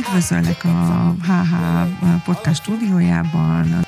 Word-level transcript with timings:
Üdvözöllek 0.00 0.64
a 0.64 1.16
HH 1.22 1.54
podcast 2.24 2.62
stúdiójában. 2.62 3.84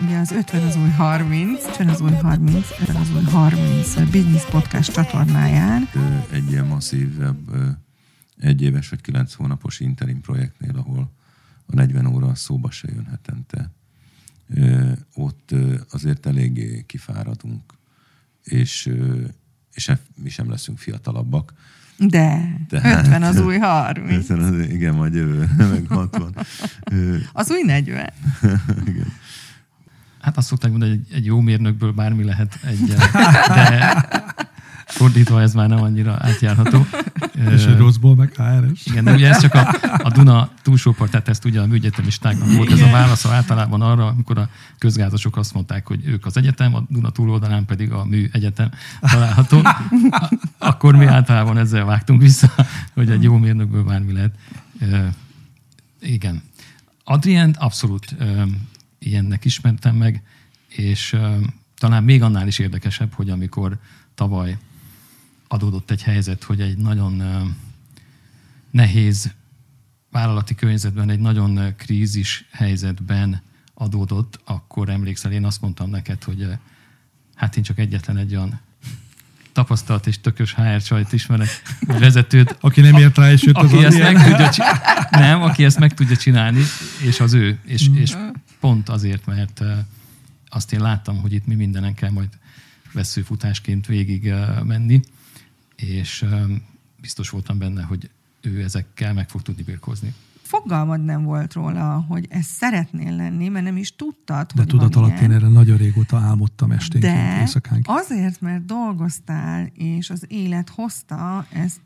Ugye 0.00 0.18
az 0.18 0.30
50 0.30 0.62
az 0.62 0.76
új 0.76 0.88
30, 0.88 1.64
50 1.66 1.88
az 1.88 2.00
új 2.00 2.12
30, 2.12 2.70
50 2.80 2.96
az 2.96 3.10
új 3.14 3.22
30 3.22 3.94
Business 3.94 4.44
Podcast 4.44 4.92
csatornáján. 4.92 5.88
Egy 6.30 6.50
ilyen 6.50 6.66
masszívebb 6.66 7.50
egy 8.36 8.62
éves 8.62 8.88
vagy 8.88 9.00
kilenc 9.00 9.34
hónapos 9.34 9.80
interim 9.80 10.20
projektnél, 10.20 10.76
ahol 10.76 11.12
a 11.66 11.74
40 11.74 12.06
óra 12.06 12.34
szóba 12.34 12.70
se 12.70 12.88
jön 12.94 13.06
hetente. 13.06 13.70
Ott 15.14 15.54
azért 15.90 16.26
eléggé 16.26 16.84
kifáradunk, 16.86 17.74
és, 18.42 18.90
és 19.72 19.92
mi 20.14 20.28
sem 20.28 20.50
leszünk 20.50 20.78
fiatalabbak 20.78 21.52
de, 21.98 22.56
Tehát, 22.68 23.04
50 23.06 23.22
az 23.22 23.40
új 23.40 23.58
30. 23.58 24.30
50 24.30 24.40
az, 24.40 24.58
igen, 24.68 24.94
majd 24.94 25.14
jövő, 25.14 25.48
meg 25.56 25.84
60. 25.88 26.36
az 27.32 27.50
új 27.50 27.62
40. 27.64 28.10
igen. 28.86 29.12
Hát 30.20 30.36
azt 30.36 30.46
szokták 30.46 30.70
mondani, 30.70 30.90
hogy 30.90 31.16
egy, 31.16 31.24
jó 31.24 31.40
mérnökből 31.40 31.92
bármi 31.92 32.24
lehet 32.24 32.58
egy, 32.66 32.84
de 33.54 34.08
fordítva 34.86 35.40
ez 35.40 35.54
már 35.54 35.68
nem 35.68 35.82
annyira 35.82 36.16
átjárható. 36.20 36.86
És 37.54 37.64
egy 37.64 37.76
rosszból 37.76 38.14
meg 38.14 38.32
HRS. 38.36 38.86
Igen, 38.86 39.04
de 39.04 39.12
ugye 39.12 39.28
ez 39.28 39.40
csak 39.40 39.54
a, 39.54 39.74
a 40.02 40.10
Duna 40.10 40.50
túlsó 40.62 40.92
part, 40.92 41.10
tehát 41.10 41.28
ezt 41.28 41.44
ugye 41.44 41.60
a 41.60 41.66
műegyetemistáknak 41.66 42.52
volt 42.56 42.72
ez 42.72 42.80
a 42.80 42.90
válasz 42.90 43.26
általában 43.26 43.82
arra, 43.82 44.06
amikor 44.06 44.38
a 44.38 44.48
közgázosok 44.78 45.36
azt 45.36 45.54
mondták, 45.54 45.86
hogy 45.86 46.06
ők 46.06 46.26
az 46.26 46.36
egyetem, 46.36 46.74
a 46.74 46.84
Duna 46.88 47.10
túloldalán 47.10 47.64
pedig 47.64 47.92
a 47.92 48.04
mű 48.04 48.28
egyetem 48.32 48.70
található. 49.00 49.60
Akkor 50.58 50.96
mi 50.96 51.06
általában 51.06 51.58
ezzel 51.58 51.84
vágtunk 51.84 52.20
vissza, 52.20 52.54
hogy 52.92 53.10
egy 53.10 53.22
jó 53.22 53.36
mérnökből 53.36 53.84
bármi 53.84 54.12
lehet. 54.12 54.34
igen. 56.00 56.42
Adrient 57.04 57.56
abszolút 57.56 58.16
ilyennek 58.98 59.44
ismertem 59.44 59.96
meg, 59.96 60.22
és 60.68 61.16
talán 61.78 62.04
még 62.04 62.22
annál 62.22 62.46
is 62.46 62.58
érdekesebb, 62.58 63.12
hogy 63.12 63.30
amikor 63.30 63.78
tavaly 64.14 64.56
adódott 65.54 65.90
egy 65.90 66.02
helyzet, 66.02 66.42
hogy 66.42 66.60
egy 66.60 66.76
nagyon 66.76 67.22
nehéz 68.70 69.32
vállalati 70.10 70.54
környezetben, 70.54 71.10
egy 71.10 71.18
nagyon 71.18 71.74
krízis 71.76 72.48
helyzetben 72.50 73.42
adódott, 73.74 74.40
akkor 74.44 74.88
emlékszel, 74.88 75.32
én 75.32 75.44
azt 75.44 75.60
mondtam 75.60 75.90
neked, 75.90 76.24
hogy 76.24 76.48
hát 77.34 77.56
én 77.56 77.62
csak 77.62 77.78
egyetlen 77.78 78.16
egy 78.16 78.36
olyan 78.36 78.60
tapasztalt 79.52 80.06
és 80.06 80.20
tökös 80.20 80.54
HR 80.54 80.82
csajt 80.82 81.12
ismerek, 81.12 81.62
vezetőt. 81.86 82.56
Aki 82.60 82.80
nem 82.80 82.96
ért 82.96 83.16
rá, 83.16 83.32
és 83.32 83.42
jött 83.42 83.56
aki 83.56 83.76
az 83.76 83.94
ezt 83.94 83.98
meg 83.98 84.24
tudja 84.24 84.50
csinálni, 84.50 84.78
Nem, 85.10 85.42
aki 85.42 85.64
ezt 85.64 85.78
meg 85.78 85.94
tudja 85.94 86.16
csinálni, 86.16 86.62
és 87.02 87.20
az 87.20 87.32
ő. 87.32 87.58
És, 87.64 87.90
és 87.94 88.16
pont 88.60 88.88
azért, 88.88 89.26
mert 89.26 89.62
azt 90.48 90.72
én 90.72 90.80
láttam, 90.80 91.20
hogy 91.20 91.32
itt 91.32 91.46
mi 91.46 91.54
mindenen 91.54 91.94
kell 91.94 92.10
majd 92.10 92.28
veszőfutásként 92.92 93.86
végig 93.86 94.32
menni, 94.64 95.00
és 95.76 96.24
biztos 97.00 97.30
voltam 97.30 97.58
benne, 97.58 97.82
hogy 97.82 98.10
ő 98.40 98.62
ezekkel 98.62 99.12
meg 99.12 99.28
fog 99.28 99.42
tudni 99.42 99.62
birkózni. 99.62 100.14
Fogalmad 100.42 101.04
nem 101.04 101.22
volt 101.22 101.52
róla, 101.52 102.04
hogy 102.08 102.26
ez 102.30 102.44
szeretnél 102.44 103.16
lenni, 103.16 103.48
mert 103.48 103.64
nem 103.64 103.76
is 103.76 103.96
tudtad, 103.96 104.46
De 104.46 104.52
hogy 104.60 104.66
tudat 104.66 104.96
alatt 104.96 105.18
én 105.18 105.30
erre 105.30 105.48
nagyon 105.48 105.76
régóta 105.76 106.16
álmodtam 106.18 106.70
esténként, 106.72 107.14
De 107.14 107.40
éjszakánként. 107.40 107.98
azért, 108.00 108.40
mert 108.40 108.64
dolgoztál, 108.64 109.66
és 109.74 110.10
az 110.10 110.24
élet 110.28 110.68
hozta 110.68 111.46
ezt, 111.52 111.80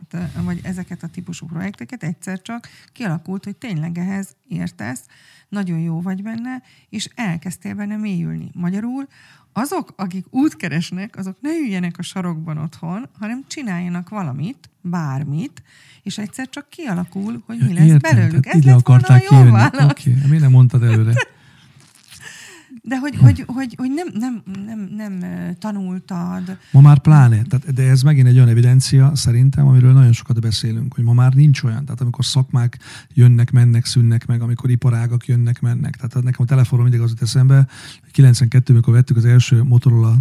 vagy 0.45 0.61
ezeket 0.63 1.03
a 1.03 1.07
típusú 1.09 1.47
projekteket, 1.47 2.03
egyszer 2.03 2.43
csak 2.43 2.69
kialakult, 2.93 3.45
hogy 3.45 3.57
tényleg 3.57 3.99
ehhez 3.99 4.37
értesz, 4.49 5.01
nagyon 5.49 5.79
jó 5.79 6.01
vagy 6.01 6.23
benne, 6.23 6.63
és 6.89 7.09
elkezdtél 7.15 7.75
benne 7.75 7.97
mélyülni. 7.97 8.51
Magyarul 8.55 9.09
azok, 9.53 9.93
akik 9.97 10.27
útkeresnek, 10.31 11.17
azok 11.17 11.37
ne 11.41 11.51
üljenek 11.51 11.99
a 11.99 12.03
sarokban 12.03 12.59
otthon, 12.59 13.09
hanem 13.19 13.45
csináljanak 13.47 14.09
valamit, 14.09 14.71
bármit, 14.81 15.63
és 16.03 16.19
egyszer 16.19 16.49
csak 16.49 16.69
kialakul, 16.69 17.43
hogy 17.47 17.59
mi 17.59 17.75
lesz 17.75 17.85
Értem, 17.85 18.17
belőlük. 18.17 18.47
Ez 18.47 18.57
ide 18.57 18.75
akarták 18.75 19.23
kijönni. 19.23 19.51
Oké, 19.51 19.81
okay. 19.81 20.15
miért 20.29 20.43
nem 20.43 20.51
mondtad 20.51 20.83
előre? 20.83 21.13
De 22.83 22.99
hogy, 22.99 23.17
hogy, 23.17 23.45
hogy, 23.47 23.75
hogy 23.77 23.91
nem, 23.91 24.09
nem, 24.13 24.43
nem, 24.67 24.89
nem 24.97 25.25
tanultad. 25.59 26.59
Ma 26.73 26.81
már 26.81 26.99
pláne, 26.99 27.43
tehát, 27.43 27.75
de 27.75 27.83
ez 27.83 28.03
megint 28.03 28.27
egy 28.27 28.37
olyan 28.37 28.49
evidencia 28.49 29.15
szerintem, 29.15 29.67
amiről 29.67 29.93
nagyon 29.93 30.13
sokat 30.13 30.41
beszélünk, 30.41 30.95
hogy 30.95 31.05
ma 31.05 31.13
már 31.13 31.33
nincs 31.33 31.63
olyan. 31.63 31.85
Tehát 31.85 32.01
amikor 32.01 32.25
szakmák 32.25 32.79
jönnek, 33.15 33.51
mennek, 33.51 33.85
szűnnek 33.85 34.27
meg, 34.27 34.43
amikor 34.43 34.71
iparágak 34.71 35.27
jönnek, 35.27 35.61
mennek. 35.61 35.97
Tehát 35.97 36.15
nekem 36.15 36.43
a 36.43 36.45
telefonon 36.45 36.85
mindig 36.85 37.03
az 37.03 37.11
jut 37.11 37.23
eszembe, 37.23 37.67
92 38.19 38.73
amikor 38.73 38.93
vettük 38.95 39.17
az 39.17 39.25
első 39.25 39.63
Motorola 39.63 40.17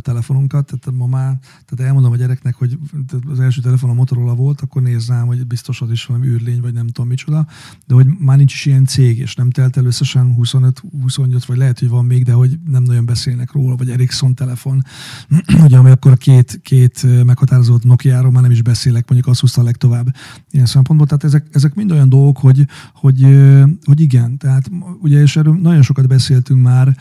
telefonunkat, 0.00 0.66
tehát 0.66 0.98
ma 0.98 1.06
már, 1.06 1.38
tehát 1.66 1.86
elmondom 1.88 2.12
a 2.12 2.16
gyereknek, 2.16 2.54
hogy 2.54 2.78
az 3.28 3.40
első 3.40 3.60
telefon 3.60 3.90
a 3.90 3.94
Motorola 3.94 4.34
volt, 4.34 4.60
akkor 4.60 4.82
nézz 4.82 5.08
rám, 5.08 5.26
hogy 5.26 5.46
biztos 5.46 5.80
az 5.80 5.90
is 5.90 6.04
valami 6.04 6.26
űrlény, 6.26 6.60
vagy 6.60 6.72
nem 6.72 6.86
tudom 6.86 7.08
micsoda, 7.08 7.46
de 7.86 7.94
hogy 7.94 8.06
már 8.18 8.36
nincs 8.36 8.52
is 8.52 8.66
ilyen 8.66 8.84
cég, 8.84 9.18
és 9.18 9.34
nem 9.34 9.50
telt 9.50 9.76
el 9.76 9.84
összesen 9.84 10.36
25-28, 10.38 11.42
vagy 11.46 11.56
lehet, 11.56 11.78
hogy 11.78 11.88
van 11.88 11.97
még, 12.06 12.24
de 12.24 12.32
hogy 12.32 12.58
nem 12.66 12.82
nagyon 12.82 13.04
beszélnek 13.04 13.52
róla, 13.52 13.76
vagy 13.76 13.90
Ericsson 13.90 14.34
telefon, 14.34 14.84
ugye, 15.64 15.76
ami 15.76 15.90
akkor 15.90 16.12
a 16.12 16.16
két, 16.16 16.60
két 16.62 17.24
meghatározott 17.24 17.84
Nokia-ról 17.84 18.30
már 18.30 18.42
nem 18.42 18.50
is 18.50 18.62
beszélek, 18.62 19.08
mondjuk 19.08 19.30
azt 19.30 19.40
húzta 19.40 19.60
a 19.60 19.64
legtovább 19.64 20.14
ilyen 20.50 20.66
szempontból. 20.66 21.06
Tehát 21.06 21.24
ezek, 21.24 21.46
ezek 21.52 21.74
mind 21.74 21.92
olyan 21.92 22.08
dolgok, 22.08 22.38
hogy, 22.38 22.66
hogy, 22.94 23.26
hogy 23.84 24.00
igen, 24.00 24.38
tehát 24.38 24.70
ugye, 25.00 25.20
és 25.20 25.36
erről 25.36 25.54
nagyon 25.54 25.82
sokat 25.82 26.06
beszéltünk 26.08 26.62
már, 26.62 26.96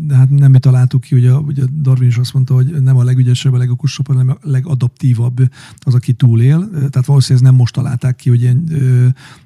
de 0.00 0.16
hát 0.16 0.30
nem 0.30 0.50
mi 0.50 0.58
találtuk 0.58 1.00
ki, 1.00 1.14
ugye, 1.14 1.34
ugye 1.34 1.62
Darwin 1.82 2.08
is 2.08 2.16
azt 2.16 2.34
mondta, 2.34 2.54
hogy 2.54 2.82
nem 2.82 2.96
a 2.96 3.04
legügyesebb, 3.04 3.52
a 3.52 3.56
legokosabb, 3.56 4.06
hanem 4.06 4.28
a 4.28 4.36
legadaptívabb 4.42 5.50
az, 5.78 5.94
aki 5.94 6.12
túlél. 6.12 6.70
Tehát 6.70 7.06
valószínűleg 7.06 7.42
ezt 7.42 7.52
nem 7.52 7.54
most 7.54 7.74
találták 7.74 8.16
ki, 8.16 8.28
hogy 8.28 8.40
ilyen, 8.40 8.68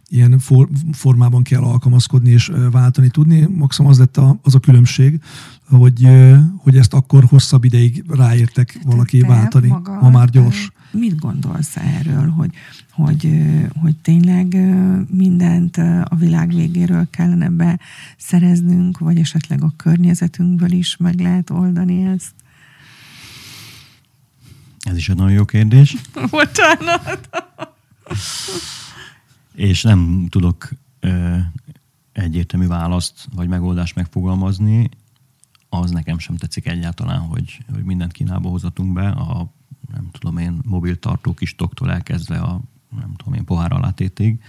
ilyen 0.08 0.38
for, 0.38 0.68
formában 0.92 1.42
kell 1.42 1.62
alkalmazkodni 1.62 2.30
és 2.30 2.52
váltani 2.70 3.08
tudni. 3.08 3.48
Maximum 3.54 3.90
az 3.90 3.98
lett 3.98 4.16
a, 4.16 4.38
az 4.42 4.54
a 4.54 4.58
különbség, 4.58 5.20
hogy, 5.68 6.08
hogy 6.56 6.76
ezt 6.76 6.94
akkor 6.94 7.24
hosszabb 7.24 7.64
ideig 7.64 8.04
ráértek 8.08 8.78
valaki 8.84 9.20
váltani, 9.20 9.68
ha 10.00 10.10
már 10.10 10.28
gyors. 10.28 10.70
Mit 10.98 11.18
gondolsz 11.18 11.76
erről, 11.76 12.28
hogy, 12.28 12.50
hogy, 12.90 13.42
hogy 13.80 13.96
tényleg 13.96 14.56
mindent 15.10 15.76
a 16.04 16.16
világ 16.18 16.54
végéről 16.54 17.10
kellene 17.10 17.48
beszereznünk, 17.48 18.98
vagy 18.98 19.18
esetleg 19.18 19.62
a 19.62 19.72
környezetünkből 19.76 20.72
is 20.72 20.96
meg 20.96 21.20
lehet 21.20 21.50
oldani 21.50 22.04
ezt? 22.04 22.34
Ez 24.80 24.96
is 24.96 25.08
egy 25.08 25.16
nagyon 25.16 25.32
jó 25.32 25.44
kérdés. 25.44 25.96
Bocsánat! 26.30 27.28
És 29.54 29.82
nem 29.82 30.26
tudok 30.28 30.70
ö, 31.00 31.36
egyértelmű 32.12 32.66
választ 32.66 33.28
vagy 33.34 33.48
megoldást 33.48 33.94
megfogalmazni. 33.94 34.88
Az 35.68 35.90
nekem 35.90 36.18
sem 36.18 36.36
tetszik 36.36 36.66
egyáltalán, 36.66 37.18
hogy, 37.18 37.64
hogy 37.72 37.84
mindent 37.84 38.12
Kínába 38.12 38.48
hozatunk 38.48 38.92
be, 38.92 39.08
a 39.08 39.54
nem 39.92 40.08
tudom 40.10 40.36
én, 40.36 40.60
mobiltartó 40.64 41.34
kis 41.34 41.54
toktól 41.54 41.92
elkezdve 41.92 42.38
a 42.40 42.60
nem 42.90 43.14
tudom 43.14 43.34
én, 43.34 43.44
pohár 43.44 43.72
alátétig. 43.72 44.42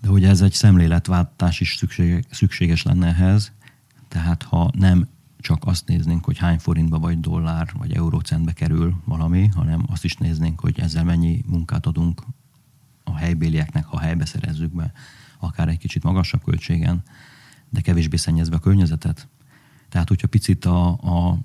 De 0.00 0.08
hogy 0.08 0.24
ez 0.24 0.40
egy 0.40 0.52
szemléletváltás 0.52 1.60
is 1.60 1.76
szükséges, 1.76 2.24
szükséges 2.30 2.82
lenne 2.82 3.06
ehhez, 3.06 3.52
tehát 4.08 4.42
ha 4.42 4.70
nem 4.78 5.08
csak 5.38 5.66
azt 5.66 5.86
néznénk, 5.86 6.24
hogy 6.24 6.38
hány 6.38 6.58
forintba 6.58 6.98
vagy 6.98 7.20
dollár 7.20 7.70
vagy 7.78 7.92
eurócentbe 7.92 8.52
kerül 8.52 8.94
valami, 9.04 9.46
hanem 9.46 9.84
azt 9.88 10.04
is 10.04 10.16
néznénk, 10.16 10.60
hogy 10.60 10.80
ezzel 10.80 11.04
mennyi 11.04 11.44
munkát 11.46 11.86
adunk 11.86 12.22
a 13.04 13.16
helybélieknek, 13.16 13.84
ha 13.84 13.98
helybe 13.98 14.24
szerezzük 14.24 14.74
be, 14.74 14.92
akár 15.38 15.68
egy 15.68 15.78
kicsit 15.78 16.02
magasabb 16.02 16.44
költségen, 16.44 17.02
de 17.70 17.80
kevésbé 17.80 18.16
szennyezve 18.16 18.56
a 18.56 18.58
környezetet. 18.58 19.28
Tehát, 19.88 20.08
hogyha 20.08 20.28
picit 20.28 20.64
a, 20.64 20.88
a 20.88 21.38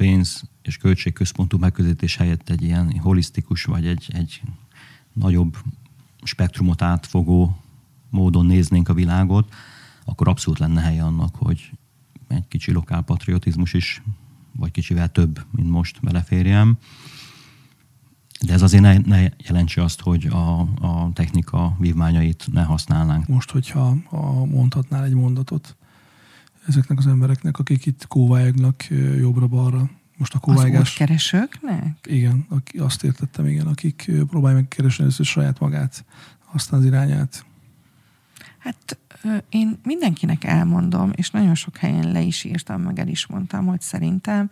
pénz 0.00 0.42
és 0.62 0.76
költségközpontú 0.76 1.58
megközelítés 1.58 2.16
helyett 2.16 2.48
egy 2.48 2.62
ilyen 2.62 2.98
holisztikus, 2.98 3.64
vagy 3.64 3.86
egy, 3.86 4.10
egy 4.12 4.42
nagyobb 5.12 5.56
spektrumot 6.22 6.82
átfogó 6.82 7.56
módon 8.10 8.46
néznénk 8.46 8.88
a 8.88 8.94
világot, 8.94 9.54
akkor 10.04 10.28
abszolút 10.28 10.58
lenne 10.58 10.80
helye 10.80 11.04
annak, 11.04 11.36
hogy 11.36 11.70
egy 12.28 12.48
kicsi 12.48 12.72
lokál 12.72 13.02
patriotizmus 13.02 13.72
is, 13.72 14.02
vagy 14.52 14.70
kicsivel 14.70 15.12
több, 15.12 15.44
mint 15.50 15.70
most 15.70 16.00
beleférjem. 16.02 16.78
De 18.40 18.52
ez 18.52 18.62
azért 18.62 18.82
ne, 18.82 18.98
ne 18.98 19.28
jelentse 19.38 19.82
azt, 19.82 20.00
hogy 20.00 20.26
a, 20.26 20.60
a 20.60 21.10
technika 21.12 21.76
vívmányait 21.78 22.48
ne 22.52 22.62
használnánk. 22.62 23.26
Most, 23.26 23.50
hogyha 23.50 23.96
ha 24.04 24.44
mondhatnál 24.44 25.04
egy 25.04 25.14
mondatot 25.14 25.76
ezeknek 26.70 26.98
az 26.98 27.06
embereknek, 27.06 27.58
akik 27.58 27.86
itt 27.86 28.06
kóvályognak 28.06 28.84
jobbra-balra, 29.18 29.90
most 30.16 30.34
a 30.34 30.38
kóvágás... 30.38 30.90
Az 30.90 30.94
keresőknek? 30.94 32.06
Igen, 32.06 32.46
azt 32.78 33.04
értettem, 33.04 33.46
igen, 33.46 33.66
akik 33.66 34.10
próbálják 34.28 34.60
meg 34.60 34.68
keresni 34.68 35.02
először 35.02 35.26
saját 35.26 35.58
magát, 35.58 36.04
aztán 36.52 36.80
az 36.80 36.86
irányát. 36.86 37.44
Hát 38.58 38.98
én 39.48 39.78
mindenkinek 39.84 40.44
elmondom, 40.44 41.10
és 41.14 41.30
nagyon 41.30 41.54
sok 41.54 41.76
helyen 41.76 42.12
le 42.12 42.20
is 42.20 42.44
írtam, 42.44 42.82
meg 42.82 42.98
el 42.98 43.08
is 43.08 43.26
mondtam, 43.26 43.66
hogy 43.66 43.80
szerintem 43.80 44.50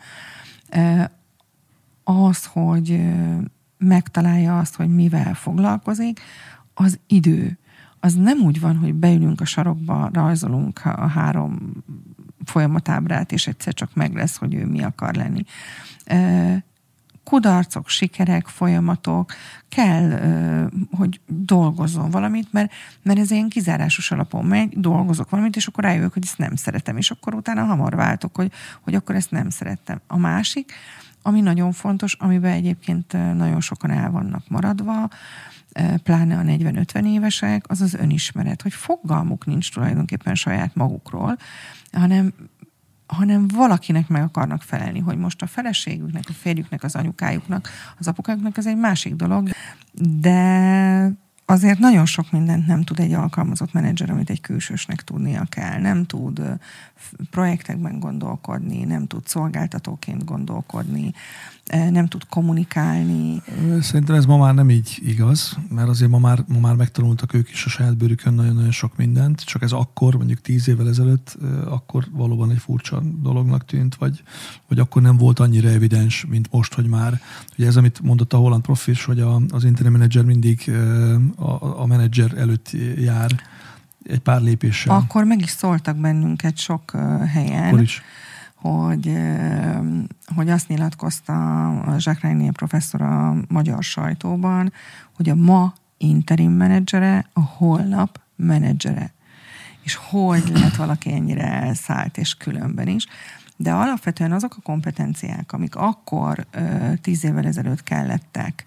az, 2.05 2.45
hogy 2.45 3.01
megtalálja 3.79 4.59
azt, 4.59 4.75
hogy 4.75 4.95
mivel 4.95 5.35
foglalkozik, 5.35 6.21
az 6.75 6.99
idő. 7.07 7.59
Az 8.01 8.15
nem 8.15 8.39
úgy 8.39 8.61
van, 8.61 8.77
hogy 8.77 8.95
beülünk 8.95 9.41
a 9.41 9.45
sarokba, 9.45 10.11
rajzolunk 10.13 10.81
a 10.85 11.07
három 11.07 11.73
folyamatábrát, 12.49 13.33
és 13.33 13.47
egyszer 13.47 13.75
csak 13.75 13.95
meg 13.95 14.15
lesz, 14.15 14.37
hogy 14.37 14.55
ő 14.55 14.67
mi 14.67 14.83
akar 14.83 15.15
lenni 15.15 15.45
kudarcok, 17.29 17.89
sikerek, 17.89 18.47
folyamatok, 18.47 19.33
kell, 19.69 20.21
hogy 20.91 21.21
dolgozzon 21.27 22.11
valamit, 22.11 22.53
mert, 22.53 22.73
mert 23.03 23.19
ez 23.19 23.31
ilyen 23.31 23.49
kizárásos 23.49 24.11
alapon 24.11 24.45
megy, 24.45 24.81
dolgozok 24.81 25.31
valamit, 25.31 25.57
és 25.57 25.67
akkor 25.67 25.85
rájövök, 25.85 26.13
hogy 26.13 26.23
ezt 26.25 26.39
nem 26.39 26.55
szeretem, 26.57 26.97
és 26.97 27.11
akkor 27.11 27.35
utána 27.35 27.65
hamar 27.65 27.95
váltok, 27.95 28.37
hogy, 28.37 28.53
hogy 28.81 28.95
akkor 28.95 29.15
ezt 29.15 29.31
nem 29.31 29.51
szerettem. 29.51 30.01
A 30.07 30.19
másik, 30.19 30.73
ami 31.23 31.41
nagyon 31.41 31.73
fontos, 31.73 32.15
amiben 32.15 32.53
egyébként 32.53 33.13
nagyon 33.13 33.61
sokan 33.61 33.91
el 33.91 34.11
vannak 34.11 34.49
maradva, 34.49 35.09
pláne 36.03 36.39
a 36.39 36.43
40-50 36.43 37.07
évesek, 37.07 37.65
az 37.69 37.81
az 37.81 37.95
önismeret, 37.95 38.63
hogy 38.63 38.73
fogalmuk 38.73 39.47
nincs 39.47 39.73
tulajdonképpen 39.73 40.35
saját 40.35 40.75
magukról, 40.75 41.37
hanem 41.93 42.33
hanem 43.09 43.49
valakinek 43.49 44.09
meg 44.09 44.23
akarnak 44.23 44.63
felelni, 44.63 44.99
hogy 44.99 45.19
most 45.19 45.43
a 45.43 45.47
feleségüknek, 45.47 46.25
a 46.29 46.33
férjüknek, 46.33 46.83
az 46.83 46.95
anyukájuknak, 46.95 47.69
az 47.99 48.09
apukáknak 48.09 48.57
az 48.57 48.67
egy 48.67 48.77
másik 48.77 49.15
dolog, 49.15 49.51
de 50.21 51.13
azért 51.45 51.79
nagyon 51.79 52.07
sok 52.07 52.31
mindent 52.31 52.67
nem 52.67 52.83
tud 52.83 52.99
egy 52.99 53.13
alkalmazott 53.13 53.73
menedzser, 53.73 54.11
amit 54.11 54.31
egy 54.31 54.41
külsősnek 54.41 55.03
tudnia 55.03 55.45
kell. 55.49 55.81
Nem 55.81 56.05
tud 56.05 56.43
projektekben 57.31 57.99
gondolkodni, 57.99 58.85
nem 58.85 59.07
tud 59.07 59.27
szolgáltatóként 59.27 60.25
gondolkodni, 60.25 61.13
nem 61.69 62.07
tud 62.07 62.27
kommunikálni. 62.29 63.43
Szerintem 63.81 64.15
ez 64.15 64.25
ma 64.25 64.37
már 64.37 64.55
nem 64.55 64.71
így 64.71 64.99
igaz, 65.05 65.57
mert 65.71 65.89
azért 65.89 66.11
ma 66.11 66.19
már, 66.19 66.45
ma 66.49 66.59
már 66.59 66.75
megtanultak 66.75 67.35
ők 67.35 67.51
is 67.51 67.65
a 67.65 67.69
saját 67.69 67.97
bőrükön 67.97 68.35
nagyon-nagyon 68.35 68.71
sok 68.71 68.97
mindent, 68.97 69.41
csak 69.45 69.63
ez 69.63 69.73
akkor, 69.73 70.15
mondjuk 70.15 70.41
tíz 70.41 70.69
évvel 70.69 70.89
ezelőtt, 70.89 71.39
akkor 71.65 72.05
valóban 72.13 72.51
egy 72.51 72.59
furcsa 72.59 73.03
dolognak 73.23 73.65
tűnt, 73.65 73.95
vagy, 73.95 74.23
vagy 74.69 74.79
akkor 74.79 75.03
nem 75.03 75.17
volt 75.17 75.39
annyira 75.39 75.69
evidens, 75.69 76.27
mint 76.29 76.49
most, 76.51 76.75
hogy 76.75 76.87
már, 76.87 77.21
ugye 77.59 77.67
ez, 77.67 77.77
amit 77.77 78.01
mondott 78.01 78.33
a 78.33 78.37
holland 78.37 78.63
profis, 78.63 79.05
hogy 79.05 79.21
a, 79.21 79.41
az 79.49 79.65
internet 79.65 79.93
menedzser 79.93 80.25
mindig 80.25 80.73
a, 81.37 81.81
a 81.83 81.87
menedzser 81.87 82.37
előtt 82.37 82.71
jár 82.97 83.31
egy 84.03 84.19
pár 84.19 84.41
lépéssel. 84.41 84.97
Akkor 84.97 85.25
meg 85.25 85.41
is 85.41 85.51
szóltak 85.51 85.97
bennünket 85.97 86.57
sok 86.57 86.91
helyen. 87.27 87.67
Akkor 87.67 87.81
is 87.81 88.03
hogy, 88.61 89.19
hogy 90.35 90.51
azt 90.51 90.69
nyilatkozta 90.69 91.69
a 91.69 91.91
Jacques 91.91 92.21
Reinier 92.21 92.53
professzor 92.53 93.03
a 93.03 93.35
magyar 93.49 93.83
sajtóban, 93.83 94.73
hogy 95.17 95.29
a 95.29 95.35
ma 95.35 95.73
interim 95.97 96.53
menedzsere, 96.53 97.27
a 97.33 97.41
holnap 97.41 98.21
menedzsere. 98.37 99.13
És 99.83 99.95
hogy 99.95 100.49
lehet 100.53 100.77
valaki 100.77 101.13
ennyire 101.13 101.53
elszállt, 101.53 102.19
és 102.19 102.35
különben 102.35 102.89
is. 102.89 103.07
De 103.57 103.73
alapvetően 103.73 104.33
azok 104.33 104.55
a 104.59 104.63
kompetenciák, 104.63 105.53
amik 105.53 105.75
akkor 105.75 106.47
tíz 107.01 107.25
évvel 107.25 107.47
ezelőtt 107.47 107.83
kellettek 107.83 108.65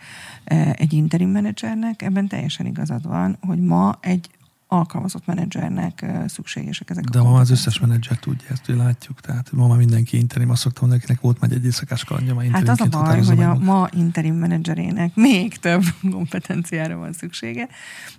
egy 0.73 0.93
interim 0.93 1.29
menedzsernek, 1.29 2.01
ebben 2.01 2.27
teljesen 2.27 2.65
igazad 2.65 3.07
van, 3.07 3.37
hogy 3.41 3.59
ma 3.59 3.97
egy 4.01 4.29
alkalmazott 4.73 5.25
menedzsernek 5.25 6.05
szükségesek 6.27 6.89
ezek 6.89 7.03
De 7.03 7.19
a 7.19 7.23
ma 7.23 7.39
az 7.39 7.49
összes 7.49 7.79
menedzser 7.79 8.17
tudja 8.17 8.47
ezt, 8.49 8.65
hogy 8.65 8.75
látjuk. 8.75 9.21
Tehát 9.21 9.51
ma 9.51 9.67
már 9.67 9.77
mindenki 9.77 10.17
interim. 10.17 10.49
Azt 10.49 10.61
szoktam 10.61 10.81
mondani, 10.81 11.03
akinek 11.03 11.23
volt 11.23 11.39
majd 11.39 11.51
egy 11.51 11.65
éjszakás 11.65 12.03
kalandja, 12.03 12.33
ma 12.33 12.41
Hát 12.51 12.69
az 12.69 12.81
a 12.81 12.85
baj, 12.85 13.23
hogy 13.23 13.41
a 13.41 13.57
ma 13.59 13.87
interim 13.91 14.35
menedzserének 14.35 15.15
még 15.29 15.57
több 15.57 15.83
kompetenciára 16.11 16.97
van 16.97 17.13
szüksége. 17.13 17.67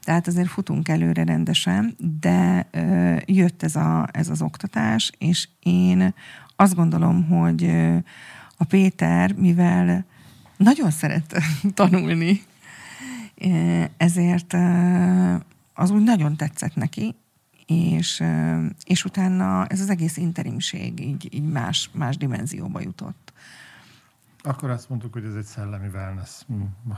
Tehát 0.03 0.27
azért 0.27 0.49
futunk 0.49 0.89
előre 0.89 1.25
rendesen, 1.25 1.97
de 2.21 2.67
ö, 2.71 3.17
jött 3.27 3.63
ez, 3.63 3.77
a, 3.77 4.09
ez 4.13 4.29
az 4.29 4.43
oktatás, 4.43 5.13
és 5.19 5.49
én 5.61 6.15
azt 6.57 6.75
gondolom, 6.75 7.29
hogy 7.29 7.71
a 8.57 8.65
Péter, 8.65 9.33
mivel 9.33 10.05
nagyon 10.57 10.91
szeret 10.91 11.43
tanulni, 11.75 12.43
ezért 13.97 14.57
az 15.75 15.91
úgy 15.91 16.03
nagyon 16.03 16.37
tetszett 16.37 16.75
neki, 16.75 17.15
és, 17.67 18.23
és 18.85 19.05
utána 19.05 19.67
ez 19.67 19.81
az 19.81 19.91
egész 19.91 20.17
interimség 20.17 21.01
így, 21.01 21.35
így 21.35 21.49
más, 21.49 21.91
más 21.93 22.17
dimenzióba 22.17 22.81
jutott. 22.81 23.33
Akkor 24.45 24.71
azt 24.71 24.89
mondtuk, 24.89 25.13
hogy 25.13 25.25
ez 25.25 25.35
egy 25.35 25.45
szellemi 25.45 25.89
wellness, 25.93 26.43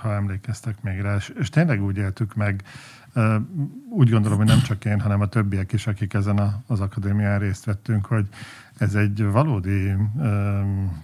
ha 0.01 0.15
emlékeztek 0.15 0.83
még 0.83 1.01
rá. 1.01 1.15
És, 1.15 1.33
és 1.39 1.49
tényleg 1.49 1.83
úgy 1.83 1.97
éltük 1.97 2.35
meg, 2.35 2.63
úgy 3.91 4.11
gondolom, 4.11 4.39
hogy 4.39 4.47
nem 4.47 4.63
csak 4.63 4.85
én, 4.85 5.01
hanem 5.01 5.21
a 5.21 5.29
többiek 5.29 5.73
is, 5.73 5.87
akik 5.87 6.15
ezen 6.15 6.39
a, 6.39 6.63
az 6.67 6.81
akadémián 6.81 7.39
részt 7.39 7.65
vettünk, 7.65 8.07
hogy 8.07 8.29
ez 8.79 8.95
egy 8.95 9.23
valódi 9.23 9.95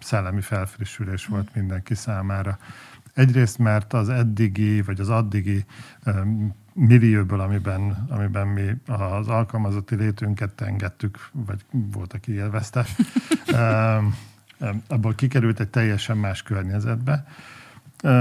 szellemi 0.00 0.40
felfrissülés 0.40 1.26
volt 1.26 1.54
mindenki 1.54 1.94
számára. 1.94 2.58
Egyrészt, 3.14 3.58
mert 3.58 3.92
az 3.92 4.08
eddigi, 4.08 4.82
vagy 4.82 5.00
az 5.00 5.08
addigi 5.08 5.64
millióból, 6.86 7.40
amiben, 7.40 8.06
amiben 8.08 8.46
mi 8.46 8.76
az 8.86 9.28
alkalmazotti 9.28 9.94
létünket 9.94 10.60
engedtük, 10.60 11.28
vagy 11.32 11.64
volt, 11.70 12.12
aki 12.12 12.32
élvezte, 12.32 12.84
abból 14.88 15.14
kikerült 15.14 15.60
egy 15.60 15.68
teljesen 15.68 16.16
más 16.16 16.42
környezetbe. 16.42 17.26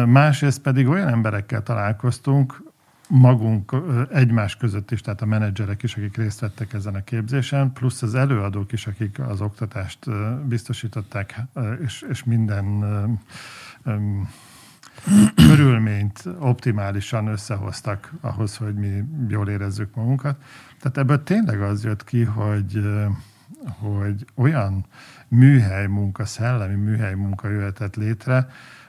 Másrészt 0.05 0.61
pedig 0.61 0.87
olyan 0.87 1.07
emberekkel 1.07 1.63
találkoztunk, 1.63 2.61
magunk 3.07 3.75
egymás 4.11 4.55
között 4.55 4.91
is, 4.91 5.01
tehát 5.01 5.21
a 5.21 5.25
menedzserek 5.25 5.83
is, 5.83 5.95
akik 5.95 6.17
részt 6.17 6.39
vettek 6.39 6.73
ezen 6.73 6.95
a 6.95 7.03
képzésen, 7.03 7.73
plusz 7.73 8.01
az 8.01 8.15
előadók 8.15 8.71
is, 8.71 8.87
akik 8.87 9.19
az 9.19 9.41
oktatást 9.41 9.99
biztosították, 10.47 11.41
és, 11.83 12.05
és 12.09 12.23
minden 12.23 12.65
körülményt 15.35 16.23
optimálisan 16.39 17.27
összehoztak 17.27 18.13
ahhoz, 18.21 18.57
hogy 18.57 18.75
mi 18.75 19.03
jól 19.27 19.49
érezzük 19.49 19.95
magunkat. 19.95 20.43
Tehát 20.79 20.97
ebből 20.97 21.23
tényleg 21.23 21.61
az 21.61 21.83
jött 21.83 22.03
ki, 22.03 22.23
hogy, 22.23 22.81
hogy 23.79 24.25
olyan 24.35 24.85
műhely 25.27 25.87
munka, 25.87 26.25
szellemi 26.25 26.75
műhely 26.75 27.13
munka 27.13 27.49
jöhetett 27.49 27.95
létre, 27.95 28.47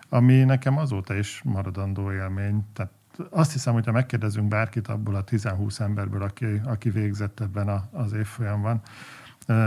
ami 0.09 0.45
nekem 0.45 0.79
azóta 0.79 1.15
is 1.15 1.41
maradandó 1.45 2.13
élmény. 2.13 2.65
Tehát 2.73 2.93
azt 3.31 3.53
hiszem, 3.53 3.73
hogyha 3.73 3.93
megkérdezünk 3.93 4.49
bárkit 4.49 4.89
abból 4.89 5.15
a 5.15 5.25
10-20 5.25 5.81
emberből, 5.81 6.23
aki, 6.23 6.61
aki 6.65 6.91
végzett 6.91 7.41
ebben 7.41 7.69
a, 7.69 7.89
az 7.93 8.13
évfolyamban, 8.13 8.81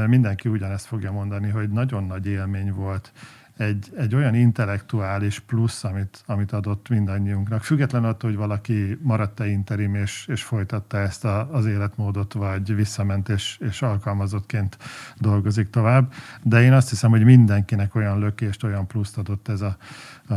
mindenki 0.08 0.50
ugyanezt 0.50 0.86
fogja 0.86 1.12
mondani, 1.12 1.50
hogy 1.50 1.70
nagyon 1.70 2.04
nagy 2.04 2.26
élmény 2.26 2.74
volt 2.74 3.12
egy, 3.58 3.92
egy 3.98 4.16
olyan 4.16 4.36
intellektuális 4.36 5.40
plusz, 5.40 5.84
amit, 5.84 6.24
amit 6.26 6.52
adott 6.52 6.90
mindannyiunknak. 6.90 7.64
Független 7.64 8.04
attól, 8.04 8.30
hogy 8.30 8.40
valaki 8.40 8.98
maradt-e 9.02 9.48
interim 9.48 9.96
és, 9.96 10.28
és 10.28 10.44
folytatta 10.44 10.98
ezt 10.98 11.26
a, 11.26 11.50
az 11.52 11.66
életmódot, 11.66 12.34
vagy 12.34 12.76
visszament 12.76 13.30
és, 13.30 13.58
és 13.70 13.82
alkalmazottként 13.82 14.78
dolgozik 15.18 15.70
tovább. 15.70 16.14
De 16.44 16.62
én 16.62 16.74
azt 16.74 16.90
hiszem, 16.90 17.10
hogy 17.10 17.24
mindenkinek 17.24 17.96
olyan 17.96 18.20
lökést, 18.20 18.64
olyan 18.64 18.88
pluszt 18.88 19.18
adott 19.18 19.48
ez 19.48 19.62
a, 19.62 19.78
a, 20.28 20.34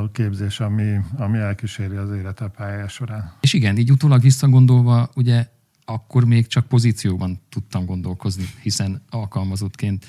a 0.00 0.10
képzés, 0.12 0.60
ami, 0.60 0.96
ami 1.16 1.38
elkíséri 1.38 1.96
az 1.96 2.10
élete 2.10 2.48
pályája 2.48 2.88
során. 2.88 3.32
És 3.40 3.52
igen, 3.52 3.76
így 3.76 3.90
utólag 3.90 4.20
visszagondolva, 4.20 5.08
ugye 5.14 5.46
akkor 5.84 6.24
még 6.24 6.46
csak 6.46 6.66
pozícióban 6.66 7.40
tudtam 7.48 7.84
gondolkozni, 7.84 8.44
hiszen 8.62 9.02
alkalmazottként 9.10 10.06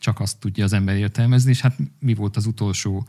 csak 0.00 0.20
azt 0.20 0.38
tudja 0.38 0.64
az 0.64 0.72
ember 0.72 0.96
értelmezni, 0.96 1.50
és 1.50 1.60
hát 1.60 1.76
mi 1.98 2.14
volt 2.14 2.36
az 2.36 2.46
utolsó 2.46 3.08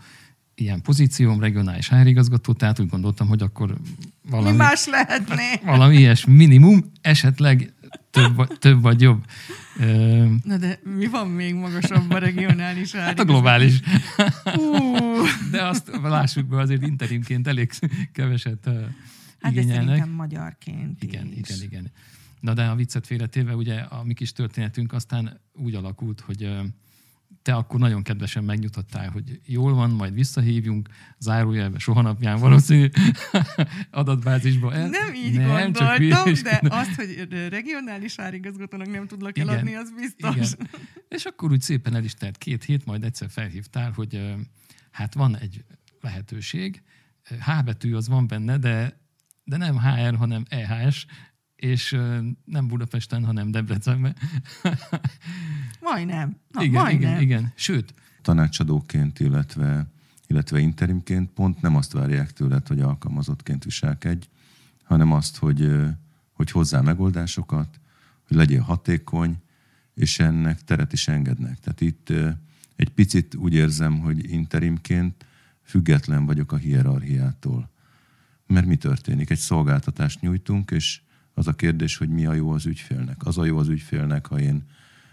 ilyen 0.56 0.82
pozícióm, 0.82 1.40
regionális 1.40 1.90
HR 1.90 2.30
tehát 2.58 2.80
úgy 2.80 2.90
gondoltam, 2.90 3.28
hogy 3.28 3.42
akkor 3.42 3.78
valami... 4.30 4.52
Mi 4.52 4.58
más 4.58 4.86
lehetné? 4.86 5.60
Valami 5.66 5.98
ilyes 5.98 6.26
minimum, 6.26 6.92
esetleg 7.02 7.74
több, 8.10 8.58
több 8.58 8.82
vagy 8.82 9.02
jobb. 9.02 9.26
Na 10.44 10.58
de 10.58 10.80
mi 10.98 11.08
van 11.08 11.28
még 11.28 11.54
magasabb 11.54 12.12
a 12.12 12.18
regionális 12.18 12.92
HR 12.92 12.98
Hát 13.10 13.20
a 13.20 13.26
globális. 13.26 13.80
De 15.52 15.66
azt 15.68 15.92
lássuk 16.02 16.46
be, 16.46 16.58
azért 16.58 16.82
interimként 16.82 17.48
elég 17.48 17.72
keveset 18.14 18.70
Hát 19.42 19.54
de 19.54 19.62
szerintem 19.62 20.10
magyarként 20.10 21.04
Igen, 21.04 21.26
is. 21.26 21.38
igen, 21.38 21.58
igen. 21.62 21.92
Na 22.42 22.54
de 22.54 22.66
a 22.66 22.76
viccet 22.76 23.06
félretéve, 23.06 23.56
ugye 23.56 23.80
a 23.80 24.04
mi 24.04 24.14
kis 24.14 24.32
történetünk 24.32 24.94
aztán 24.94 25.40
úgy 25.54 25.76
alakult, 25.76 26.20
hogy 26.20 26.50
te 27.42 27.54
akkor 27.56 27.80
nagyon 27.80 28.04
kedvesen 28.04 28.44
megnyugtattál, 28.44 29.10
hogy 29.10 29.40
jól 29.46 29.74
van, 29.74 29.90
majd 29.90 30.14
visszahívjunk, 30.14 30.90
zárójelbe 31.20 31.80
soha 31.80 32.02
napján 32.02 32.40
valószínű 32.40 32.90
adatbázisba. 33.92 34.74
El, 34.74 34.90
nem 34.90 35.14
így 35.14 35.38
nem, 35.38 35.48
gondoltam, 35.48 36.34
csak 36.34 36.44
de 36.44 36.60
azt, 36.70 36.96
hogy 36.96 37.28
regionális 37.50 38.20
árigazgatónak 38.20 38.88
nem 38.92 39.08
tudlak 39.08 39.38
igen, 39.38 39.50
eladni, 39.50 39.76
az 39.76 39.92
biztos. 39.96 40.36
Igen. 40.36 40.70
És 41.08 41.26
akkor 41.26 41.52
úgy 41.52 41.62
szépen 41.62 41.96
el 41.96 42.04
is 42.04 42.14
telt 42.14 42.38
két 42.38 42.64
hét, 42.64 42.86
majd 42.86 43.04
egyszer 43.04 43.30
felhívtál, 43.30 43.92
hogy 43.92 44.36
hát 44.92 45.14
van 45.14 45.38
egy 45.38 45.64
lehetőség, 46.02 46.82
H 47.40 47.64
betű 47.66 47.94
az 47.94 48.08
van 48.08 48.28
benne, 48.28 48.58
de, 48.58 49.00
de 49.44 49.58
nem 49.58 49.80
HR, 49.80 50.16
hanem 50.16 50.46
EHS, 50.50 51.06
és 51.62 51.98
nem 52.46 52.68
Budapesten, 52.68 53.26
hanem 53.26 53.52
Debrecenben. 53.52 54.16
Majdnem. 55.82 56.38
Na, 56.52 56.64
igen, 56.64 56.82
majdnem. 56.82 57.10
igen, 57.10 57.22
igen. 57.22 57.52
Sőt. 57.56 57.94
Tanácsadóként, 58.22 59.20
illetve, 59.20 59.92
illetve 60.28 60.60
interimként 60.60 61.30
pont 61.30 61.62
nem 61.62 61.76
azt 61.76 61.92
várják 61.92 62.32
tőled, 62.32 62.68
hogy 62.68 62.80
alkalmazottként 62.80 63.64
viselkedj, 63.64 64.28
hanem 64.84 65.12
azt, 65.12 65.38
hogy, 65.38 65.72
hogy 66.32 66.52
hozzá 66.52 66.82
megoldásokat, 66.82 67.80
hogy 68.28 68.38
legyél 68.38 68.62
hatékony, 68.62 69.38
és 69.94 70.20
ennek 70.20 70.64
teret 70.64 70.94
is 70.94 71.08
engednek. 71.08 71.60
Tehát 71.60 71.82
itt 71.82 72.14
egy 72.76 72.90
picit 72.90 73.36
úgy 73.36 73.54
érzem, 73.54 74.00
hogy 74.00 74.32
interimként 74.32 75.26
független 75.64 76.26
vagyok 76.26 76.52
a 76.52 76.58
hierarchiától. 76.58 77.70
Mert 78.48 78.66
mi 78.66 78.76
történik? 78.76 79.30
Egy 79.30 79.38
szolgáltatást 79.38 80.22
nyújtunk, 80.22 80.72
és 80.72 81.02
az 81.34 81.48
a 81.48 81.54
kérdés, 81.54 81.98
hogy 81.98 82.10
mi 82.10 82.26
a 82.26 82.34
jó 82.34 82.52
az 82.52 82.66
ügyfélnek. 82.66 83.26
Az 83.26 83.38
a 83.38 83.46
jó 83.46 83.58
az 83.58 83.68
ügyfélnek, 83.68 84.26
ha 84.26 84.40
én, 84.40 84.64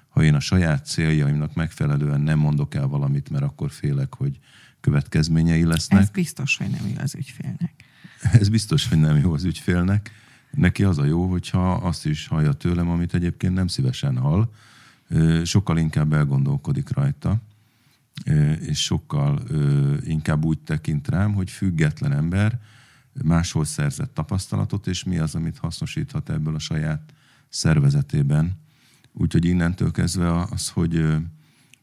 ha 0.08 0.22
én 0.22 0.34
a 0.34 0.40
saját 0.40 0.86
céljaimnak 0.86 1.54
megfelelően 1.54 2.20
nem 2.20 2.38
mondok 2.38 2.74
el 2.74 2.86
valamit, 2.86 3.30
mert 3.30 3.44
akkor 3.44 3.70
félek, 3.70 4.14
hogy 4.14 4.38
következményei 4.80 5.64
lesznek. 5.64 6.00
Ez 6.00 6.10
biztos, 6.10 6.56
hogy 6.56 6.70
nem 6.70 6.88
jó 6.88 6.94
az 7.02 7.14
ügyfélnek. 7.14 7.84
Ez 8.40 8.48
biztos, 8.48 8.88
hogy 8.88 8.98
nem 8.98 9.16
jó 9.16 9.32
az 9.32 9.44
ügyfélnek. 9.44 10.10
Neki 10.50 10.84
az 10.84 10.98
a 10.98 11.04
jó, 11.04 11.26
hogyha 11.30 11.72
azt 11.72 12.06
is 12.06 12.26
hallja 12.26 12.52
tőlem, 12.52 12.90
amit 12.90 13.14
egyébként 13.14 13.54
nem 13.54 13.66
szívesen 13.66 14.16
hall, 14.16 14.50
sokkal 15.44 15.78
inkább 15.78 16.12
elgondolkodik 16.12 16.90
rajta, 16.90 17.42
és 18.60 18.82
sokkal 18.82 19.42
inkább 20.04 20.44
úgy 20.44 20.58
tekint 20.58 21.08
rám, 21.08 21.34
hogy 21.34 21.50
független 21.50 22.12
ember, 22.12 22.60
máshol 23.24 23.64
szerzett 23.64 24.14
tapasztalatot, 24.14 24.86
és 24.86 25.04
mi 25.04 25.18
az, 25.18 25.34
amit 25.34 25.58
hasznosíthat 25.58 26.30
ebből 26.30 26.54
a 26.54 26.58
saját 26.58 27.12
szervezetében. 27.48 28.60
Úgyhogy 29.12 29.44
innentől 29.44 29.90
kezdve 29.90 30.40
az, 30.42 30.68
hogy, 30.68 31.16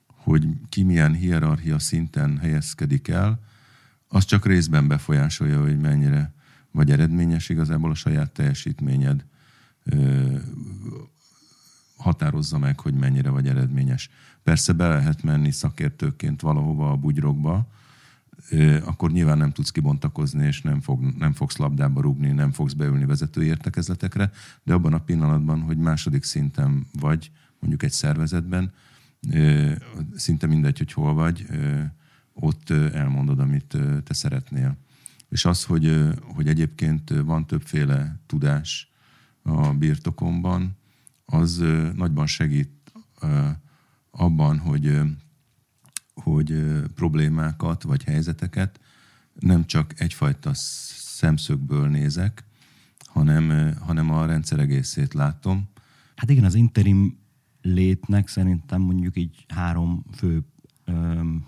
hogy 0.08 0.48
ki 0.70 0.84
milyen 0.84 1.14
hierarchia 1.14 1.80
szinten 1.80 2.38
helyezkedik 2.38 3.08
el, 3.08 3.40
az 4.08 4.26
csak 4.26 4.46
részben 4.46 4.88
befolyásolja, 4.88 5.62
hogy 5.62 5.80
mennyire 5.80 6.34
vagy 6.72 6.92
eredményes 6.92 7.50
igazából 7.50 7.92
a 7.92 7.96
saját 7.96 8.32
teljesítményed 8.32 9.26
határozza 11.98 12.58
meg, 12.58 12.80
hogy 12.80 12.94
mennyire 12.94 13.30
vagy 13.30 13.48
eredményes. 13.48 14.10
Persze 14.44 14.74
be 14.74 14.88
lehet 14.88 15.24
menni 15.24 15.52
szakértőként 15.52 16.42
valahova 16.42 16.92
a 16.92 16.96
bugyrokba, 16.96 17.68
akkor 18.84 19.12
nyilván 19.12 19.38
nem 19.38 19.52
tudsz 19.52 19.72
kibontakozni, 19.72 20.46
és 20.46 20.62
nem, 20.62 20.82
fog, 20.82 21.04
nem 21.18 21.34
fogsz 21.34 21.58
labdába 21.58 22.02
rúgni, 22.02 22.32
nem 22.32 22.52
fogsz 22.52 22.74
beülni 22.74 23.06
vezetői 23.06 23.48
értekezletekre, 23.48 24.32
de 24.64 24.74
abban 24.74 24.94
a 24.94 25.04
pillanatban, 25.04 25.62
hogy 25.62 25.78
második 25.78 26.24
szinten 26.24 26.88
vagy, 27.00 27.32
mondjuk 27.60 27.84
egy 27.84 27.92
szervezetben, 27.92 28.74
szinte 30.16 30.48
mindegy, 30.48 30.78
hogy 30.78 30.94
hol 30.94 31.14
vagy, 31.14 31.46
ott 32.34 32.70
elmondod, 32.70 33.40
amit 33.40 33.78
te 34.04 34.14
szeretnél. 34.14 34.78
És 35.30 35.46
az, 35.46 35.64
hogy, 35.64 36.14
hogy 36.22 36.48
egyébként 36.48 37.10
van 37.10 37.46
többféle 37.46 38.20
tudás 38.26 38.92
a 39.42 39.74
birtokomban, 39.74 40.78
az 41.26 41.64
nagyban 41.96 42.28
segít 42.28 42.92
abban, 44.12 44.58
hogy 44.58 45.02
hogy 46.16 46.64
problémákat 46.96 47.84
vagy 47.84 48.04
helyzeteket 48.04 48.80
nem 49.40 49.66
csak 49.66 50.00
egyfajta 50.00 50.52
szemszögből 50.54 51.88
nézek, 51.88 52.44
hanem, 53.00 53.76
hanem 53.80 54.12
a 54.12 54.26
rendszer 54.26 54.60
egészét 54.60 55.14
látom. 55.14 55.70
Hát 56.16 56.30
igen, 56.30 56.44
az 56.44 56.56
interim 56.56 57.18
létnek 57.62 58.28
szerintem 58.28 58.82
mondjuk 58.82 59.18
így 59.18 59.46
három 59.48 60.06
fő 60.14 60.44
öm, 60.86 61.46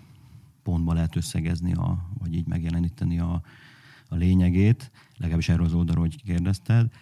pontba 0.62 0.92
lehet 0.92 1.16
összegezni, 1.16 1.72
a, 1.72 2.08
vagy 2.18 2.34
így 2.34 2.46
megjeleníteni 2.46 3.18
a, 3.18 3.42
a 4.08 4.14
lényegét, 4.14 4.90
legalábbis 5.16 5.48
erről 5.48 5.66
az 5.66 5.72
oldalról, 5.72 6.04
hogy 6.04 6.22
kérdezted. 6.22 6.92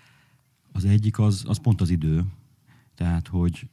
Az 0.72 0.84
egyik 0.84 1.18
az, 1.18 1.44
az 1.46 1.58
pont 1.58 1.80
az 1.80 1.90
idő, 1.90 2.24
tehát 2.94 3.28
hogy 3.28 3.68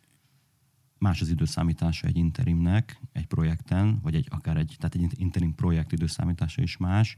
más 1.04 1.22
az 1.22 1.30
időszámítása 1.30 2.08
egy 2.08 2.18
interimnek, 2.18 3.00
egy 3.12 3.26
projekten, 3.26 4.00
vagy 4.02 4.16
egy, 4.16 4.28
akár 4.30 4.58
egy, 4.58 4.76
tehát 4.80 4.96
egy 4.96 5.20
interim 5.20 5.56
projekt 5.56 5.92
időszámítása 5.92 6.62
is 6.62 6.78
más, 6.78 7.18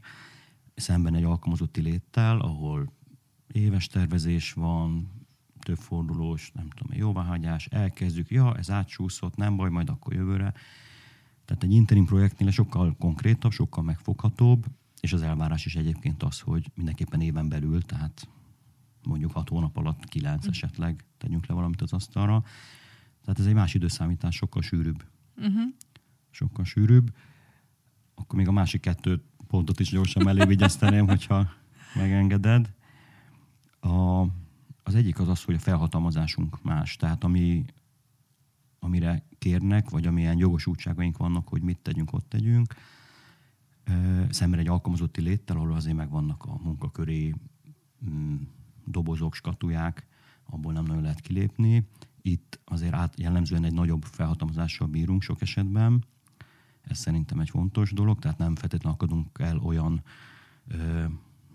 szemben 0.74 1.14
egy 1.14 1.24
alkalmazotti 1.24 1.80
léttel, 1.80 2.40
ahol 2.40 2.92
éves 3.52 3.86
tervezés 3.86 4.52
van, 4.52 5.10
több 5.60 5.76
fordulós, 5.76 6.50
nem 6.54 6.68
tudom, 6.68 6.98
jóváhagyás, 6.98 7.66
elkezdjük, 7.66 8.30
ja, 8.30 8.56
ez 8.56 8.70
átsúszott, 8.70 9.36
nem 9.36 9.56
baj, 9.56 9.70
majd 9.70 9.88
akkor 9.88 10.14
jövőre. 10.14 10.52
Tehát 11.44 11.62
egy 11.62 11.72
interim 11.72 12.04
projektnél 12.04 12.50
sokkal 12.50 12.96
konkrétabb, 12.98 13.52
sokkal 13.52 13.84
megfoghatóbb, 13.84 14.66
és 15.00 15.12
az 15.12 15.22
elvárás 15.22 15.66
is 15.66 15.76
egyébként 15.76 16.22
az, 16.22 16.40
hogy 16.40 16.70
mindenképpen 16.74 17.20
éven 17.20 17.48
belül, 17.48 17.82
tehát 17.82 18.28
mondjuk 19.02 19.32
hat 19.32 19.48
hónap 19.48 19.76
alatt, 19.76 20.04
kilenc 20.04 20.46
esetleg 20.46 21.04
tegyünk 21.18 21.46
le 21.46 21.54
valamit 21.54 21.82
az 21.82 21.92
asztalra, 21.92 22.44
tehát 23.26 23.40
ez 23.40 23.46
egy 23.46 23.54
más 23.54 23.74
időszámítás, 23.74 24.34
sokkal 24.34 24.62
sűrűbb. 24.62 25.04
Uh-huh. 25.36 25.62
Sokkal 26.30 26.64
sűrűbb. 26.64 27.14
Akkor 28.14 28.38
még 28.38 28.48
a 28.48 28.52
másik 28.52 28.80
kettő 28.80 29.22
pontot 29.46 29.80
is 29.80 29.90
gyorsan 29.90 30.22
mellé 30.22 30.44
vigyezteném, 30.44 31.06
hogyha 31.06 31.48
megengeded. 31.94 32.72
A, 33.80 34.20
az 34.82 34.94
egyik 34.94 35.18
az 35.18 35.28
az, 35.28 35.42
hogy 35.42 35.54
a 35.54 35.58
felhatalmazásunk 35.58 36.62
más. 36.62 36.96
Tehát 36.96 37.24
ami, 37.24 37.64
amire 38.78 39.26
kérnek, 39.38 39.90
vagy 39.90 40.06
amilyen 40.06 40.38
jogosultságaink 40.38 41.16
vannak, 41.16 41.48
hogy 41.48 41.62
mit 41.62 41.78
tegyünk, 41.78 42.12
ott 42.12 42.28
tegyünk, 42.28 42.74
szemben 44.30 44.58
egy 44.58 44.68
alkalmazotti 44.68 45.20
léttel, 45.20 45.56
ahol 45.56 45.72
azért 45.72 45.96
megvannak 45.96 46.44
a 46.44 46.58
munkaköri 46.62 47.34
mm, 48.10 48.36
dobozok, 48.84 49.34
skatuják, 49.34 50.06
abból 50.44 50.72
nem 50.72 50.84
nagyon 50.84 51.02
lehet 51.02 51.20
kilépni 51.20 51.86
itt 52.26 52.60
azért 52.64 52.94
át, 52.94 53.20
jellemzően 53.20 53.64
egy 53.64 53.72
nagyobb 53.72 54.02
felhatalmazással 54.02 54.86
bírunk 54.86 55.22
sok 55.22 55.40
esetben. 55.40 56.04
Ez 56.82 56.98
szerintem 56.98 57.40
egy 57.40 57.50
fontos 57.50 57.92
dolog, 57.92 58.18
tehát 58.18 58.38
nem 58.38 58.54
feltétlenül 58.54 58.98
akadunk 58.98 59.38
el 59.38 59.58
olyan 59.58 60.02
ö, 60.68 61.04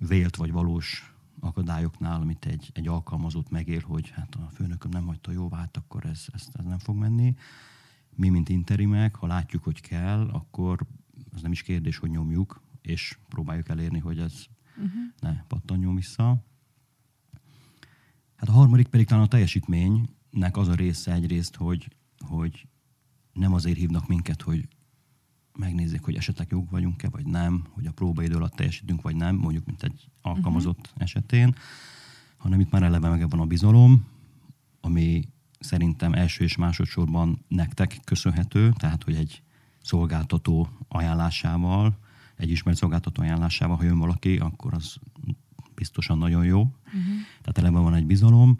vélt 0.07 0.35
vagy 0.35 0.51
valós 0.51 1.13
akadályoknál, 1.39 2.21
amit 2.21 2.45
egy, 2.45 2.69
egy 2.73 2.87
alkalmazott 2.87 3.49
megél, 3.49 3.81
hogy 3.81 4.09
hát 4.09 4.35
a 4.35 4.49
főnököm 4.53 4.91
nem 4.91 5.05
hagyta 5.05 5.31
jóvá, 5.31 5.57
hát 5.57 5.77
akkor 5.77 6.05
ez, 6.05 6.25
ez, 6.33 6.47
ez 6.53 6.65
nem 6.65 6.79
fog 6.79 6.95
menni. 6.95 7.35
Mi, 8.15 8.29
mint 8.29 8.49
interimek, 8.49 9.15
ha 9.15 9.27
látjuk, 9.27 9.63
hogy 9.63 9.81
kell, 9.81 10.29
akkor 10.31 10.85
az 11.33 11.41
nem 11.41 11.51
is 11.51 11.61
kérdés, 11.61 11.97
hogy 11.97 12.09
nyomjuk, 12.09 12.61
és 12.81 13.17
próbáljuk 13.29 13.69
elérni, 13.69 13.99
hogy 13.99 14.19
ez 14.19 14.33
uh-huh. 14.75 14.91
ne 15.19 15.43
pattanjon 15.47 15.95
vissza. 15.95 16.43
Hát 18.35 18.49
a 18.49 18.51
harmadik 18.51 18.87
pedig 18.87 19.07
talán 19.07 19.23
a 19.23 19.27
teljesítmény, 19.27 20.09
nek 20.31 20.57
az 20.57 20.67
a 20.67 20.73
része 20.73 21.13
egyrészt, 21.13 21.55
hogy, 21.55 21.87
hogy 22.27 22.67
nem 23.33 23.53
azért 23.53 23.77
hívnak 23.77 24.07
minket, 24.07 24.41
hogy 24.41 24.67
megnézzék, 25.57 26.01
hogy 26.01 26.15
esetleg 26.15 26.47
jók 26.51 26.69
vagyunk-e, 26.69 27.09
vagy 27.09 27.25
nem, 27.25 27.65
hogy 27.69 27.85
a 27.85 27.91
próbaidő 27.91 28.35
alatt 28.35 28.55
teljesítünk, 28.55 29.01
vagy 29.01 29.15
nem, 29.15 29.35
mondjuk, 29.35 29.65
mint 29.65 29.83
egy 29.83 30.09
alkalmazott 30.21 30.79
uh-huh. 30.79 31.01
esetén, 31.01 31.55
hanem 32.37 32.59
itt 32.59 32.71
már 32.71 32.83
eleve 32.83 33.09
meg 33.09 33.29
van 33.29 33.39
a 33.39 33.45
bizalom, 33.45 34.05
ami 34.81 35.27
szerintem 35.59 36.13
első 36.13 36.43
és 36.43 36.55
másodszorban 36.55 37.45
nektek 37.47 37.99
köszönhető, 38.03 38.73
tehát, 38.77 39.03
hogy 39.03 39.15
egy 39.15 39.43
szolgáltató 39.81 40.69
ajánlásával, 40.87 41.97
egy 42.35 42.49
ismert 42.49 42.77
szolgáltató 42.77 43.21
ajánlásával, 43.21 43.75
ha 43.75 43.83
jön 43.83 43.97
valaki, 43.97 44.37
akkor 44.37 44.73
az 44.73 44.95
biztosan 45.75 46.17
nagyon 46.17 46.45
jó. 46.45 46.59
Uh-huh. 46.61 47.03
Tehát 47.41 47.57
eleve 47.57 47.79
van 47.79 47.93
egy 47.93 48.05
bizalom, 48.05 48.59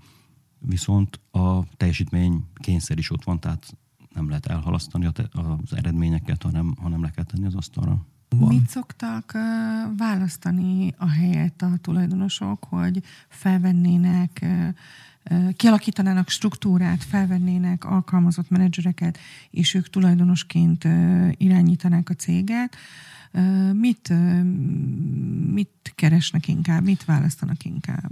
viszont 0.62 1.20
a 1.32 1.64
teljesítmény 1.78 2.44
kényszer 2.56 2.98
is 2.98 3.12
ott 3.12 3.24
van, 3.24 3.40
tehát 3.40 3.76
nem 4.14 4.30
lehet 4.30 4.46
elhalasztani 4.46 5.06
az 5.32 5.74
eredményeket, 5.76 6.44
hanem, 6.44 6.76
hanem 6.82 7.02
le 7.02 7.10
kell 7.10 7.24
tenni 7.24 7.46
az 7.46 7.56
asztalra. 7.56 8.06
van. 8.30 8.48
Mit 8.48 8.70
szoktak 8.70 9.38
választani 9.98 10.94
a 10.98 11.10
helyet 11.10 11.62
a 11.62 11.78
tulajdonosok, 11.82 12.64
hogy 12.64 13.04
felvennének, 13.28 14.46
kialakítanának 15.56 16.30
struktúrát, 16.30 17.04
felvennének 17.04 17.86
alkalmazott 17.86 18.50
menedzsereket, 18.50 19.18
és 19.50 19.74
ők 19.74 19.90
tulajdonosként 19.90 20.84
irányítanák 21.38 22.10
a 22.10 22.14
céget. 22.14 22.76
Mit, 23.74 24.14
mit 25.54 25.94
keresnek 25.96 26.48
inkább, 26.48 26.84
mit 26.84 27.06
választanak 27.06 27.64
inkább? 27.64 28.12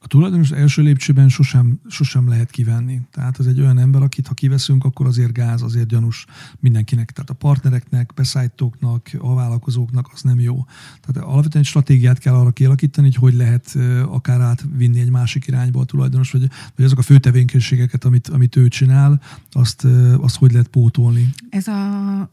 A 0.00 0.06
tulajdonos 0.06 0.50
első 0.50 0.82
lépcsőben 0.82 1.28
sosem, 1.28 1.80
sosem 1.88 2.28
lehet 2.28 2.50
kivenni. 2.50 3.00
Tehát 3.10 3.40
ez 3.40 3.46
egy 3.46 3.60
olyan 3.60 3.78
ember, 3.78 4.02
akit 4.02 4.26
ha 4.26 4.34
kiveszünk, 4.34 4.84
akkor 4.84 5.06
azért 5.06 5.32
gáz, 5.32 5.62
azért 5.62 5.86
gyanús 5.86 6.26
mindenkinek. 6.60 7.10
Tehát 7.10 7.30
a 7.30 7.34
partnereknek, 7.34 8.12
beszállítóknak, 8.14 9.10
a 9.18 9.34
vállalkozóknak 9.34 10.10
az 10.12 10.22
nem 10.22 10.40
jó. 10.40 10.64
Tehát 11.00 11.28
alapvetően 11.28 11.62
egy 11.62 11.68
stratégiát 11.68 12.18
kell 12.18 12.34
arra 12.34 12.50
kialakítani, 12.50 13.06
hogy 13.06 13.16
hogy 13.16 13.34
lehet 13.34 13.76
akár 14.06 14.40
átvinni 14.40 15.00
egy 15.00 15.10
másik 15.10 15.46
irányba 15.46 15.80
a 15.80 15.84
tulajdonos, 15.84 16.30
vagy, 16.30 16.48
vagy 16.76 16.84
azok 16.84 16.98
a 16.98 17.02
fő 17.02 17.18
tevékenységeket, 17.18 18.04
amit, 18.04 18.28
amit 18.28 18.56
ő 18.56 18.68
csinál, 18.68 19.20
azt, 19.50 19.86
azt 20.20 20.36
hogy 20.36 20.52
lehet 20.52 20.68
pótolni. 20.68 21.34
Ez 21.50 21.66
a, 21.66 22.20
a 22.20 22.28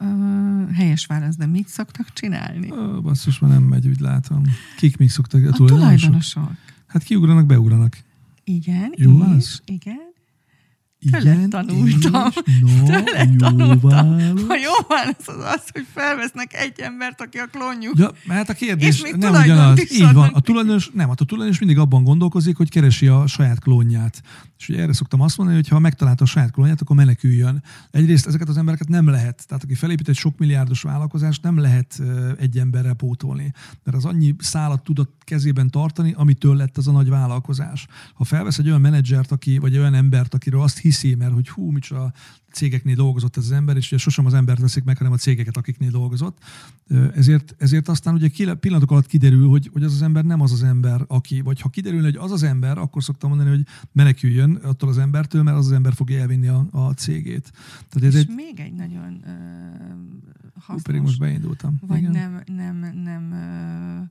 helyes 0.73 1.05
válasz, 1.05 1.35
de 1.35 1.45
mit 1.45 1.67
szoktak 1.67 2.13
csinálni? 2.13 2.73
basszus, 3.01 3.39
már 3.39 3.51
nem 3.51 3.63
megy, 3.63 3.87
úgy 3.87 3.99
látom. 3.99 4.41
Kik 4.77 4.97
még 4.97 5.09
szoktak? 5.09 5.43
A, 5.43 5.47
a 5.47 5.51
tulajdonosok. 5.51 5.99
tulajdonosok. 5.99 6.73
Hát 6.95 7.03
kiugranak, 7.03 7.45
beugranak. 7.45 7.97
Igen, 8.43 8.93
Jó 8.95 9.11
és, 9.11 9.17
válasz? 9.19 9.61
igen. 9.65 10.13
Igen, 11.05 11.49
tanultam. 11.49 11.85
És, 11.85 12.03
no, 12.61 12.85
Tőle 12.85 13.23
jó 13.23 13.35
tanultam. 13.37 13.79
válasz. 13.81 14.41
A 14.47 14.55
jó 14.63 14.87
válasz 14.87 15.27
az 15.27 15.43
az, 15.55 15.63
hogy 15.71 15.85
felvesznek 15.93 16.53
egy 16.53 16.79
embert, 16.79 17.21
aki 17.21 17.37
a 17.37 17.45
klónjuk. 17.45 17.97
Ja, 17.97 18.11
mert 18.25 18.49
a 18.49 18.53
kérdés 18.53 18.87
És 18.87 19.01
még 19.01 19.15
nem 19.15 19.33
ugyanaz. 19.33 19.91
Így 19.91 20.13
van. 20.13 20.29
A 20.33 20.39
tulajdonos, 20.39 20.89
nem, 20.93 21.07
hát 21.07 21.21
a 21.21 21.25
tulajdonos 21.25 21.59
mindig 21.59 21.77
abban 21.77 22.03
gondolkozik, 22.03 22.57
hogy 22.57 22.69
keresi 22.69 23.07
a 23.07 23.27
saját 23.27 23.59
klónját. 23.59 24.21
És 24.57 24.69
ugye 24.69 24.81
erre 24.81 24.93
szoktam 24.93 25.21
azt 25.21 25.37
mondani, 25.37 25.57
hogy 25.57 25.67
ha 25.67 25.79
megtalálta 25.79 26.23
a 26.23 26.27
saját 26.27 26.51
klónját, 26.51 26.81
akkor 26.81 26.95
meneküljön. 26.95 27.63
Egyrészt 27.91 28.27
ezeket 28.27 28.49
az 28.49 28.57
embereket 28.57 28.87
nem 28.87 29.07
lehet. 29.09 29.47
Tehát 29.47 29.63
aki 29.63 29.73
felépít 29.73 30.09
egy 30.09 30.15
sok 30.15 30.37
milliárdos 30.37 30.81
vállalkozást, 30.81 31.43
nem 31.43 31.57
lehet 31.57 32.01
egy 32.39 32.57
emberrel 32.57 32.93
pótolni. 32.93 33.51
Mert 33.83 33.97
az 33.97 34.05
annyi 34.05 34.35
szálat 34.39 34.83
tudott 34.83 35.21
kezében 35.23 35.69
tartani, 35.69 36.13
amitől 36.17 36.55
lett 36.55 36.77
az 36.77 36.87
a 36.87 36.91
nagy 36.91 37.09
vállalkozás. 37.09 37.87
Ha 38.13 38.23
felvesz 38.23 38.57
egy 38.57 38.67
olyan 38.67 38.81
menedzsert, 38.81 39.31
aki, 39.31 39.57
vagy 39.57 39.77
olyan 39.77 39.93
embert, 39.93 40.33
akiről 40.33 40.61
azt 40.61 40.77
hiszi, 40.95 41.15
mert 41.15 41.33
hogy 41.33 41.49
hú, 41.49 41.69
micsoda 41.69 42.13
cégeknél 42.51 42.95
dolgozott 42.95 43.37
ez 43.37 43.43
az 43.43 43.51
ember, 43.51 43.77
és 43.77 43.87
ugye 43.87 43.97
sosem 43.97 44.25
az 44.25 44.33
embert 44.33 44.59
veszik 44.59 44.83
meg, 44.83 44.97
hanem 44.97 45.11
a 45.13 45.17
cégeket, 45.17 45.57
akiknél 45.57 45.89
dolgozott. 45.89 46.37
Ezért, 47.15 47.55
ezért 47.57 47.87
aztán 47.87 48.13
ugye 48.13 48.55
pillanatok 48.55 48.91
alatt 48.91 49.05
kiderül, 49.05 49.47
hogy, 49.47 49.69
hogy 49.73 49.83
az 49.83 49.93
az 49.93 50.01
ember 50.01 50.23
nem 50.23 50.41
az 50.41 50.51
az 50.51 50.63
ember, 50.63 51.05
aki, 51.07 51.41
vagy 51.41 51.61
ha 51.61 51.69
kiderül, 51.69 52.01
hogy 52.03 52.15
az 52.15 52.31
az 52.31 52.43
ember, 52.43 52.77
akkor 52.77 53.03
szoktam 53.03 53.29
mondani, 53.29 53.49
hogy 53.49 53.65
meneküljön 53.91 54.55
attól 54.55 54.89
az 54.89 54.97
embertől, 54.97 55.43
mert 55.43 55.57
az 55.57 55.65
az 55.65 55.71
ember 55.71 55.93
fogja 55.93 56.19
elvinni 56.19 56.47
a, 56.47 56.67
a 56.71 56.91
cégét. 56.93 57.51
Tehát 57.89 58.07
ez 58.07 58.15
és 58.15 58.21
egy... 58.21 58.35
még 58.35 58.59
egy 58.59 58.73
nagyon 58.73 59.23
uh, 59.25 59.31
hasznos, 60.53 60.75
Hú, 60.75 60.81
pedig 60.81 61.01
most 61.01 61.19
beindultam. 61.19 61.79
Vagy 61.87 61.97
Igen. 61.97 62.11
nem, 62.11 62.41
nem, 62.45 63.01
nem 63.03 63.31
uh, 63.31 64.09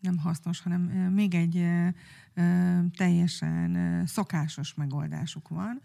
nem 0.00 0.18
hasznos, 0.18 0.60
hanem 0.60 0.80
még 1.14 1.34
egy 1.34 1.64
teljesen 2.96 4.02
szokásos 4.06 4.74
megoldásuk 4.74 5.48
van, 5.48 5.82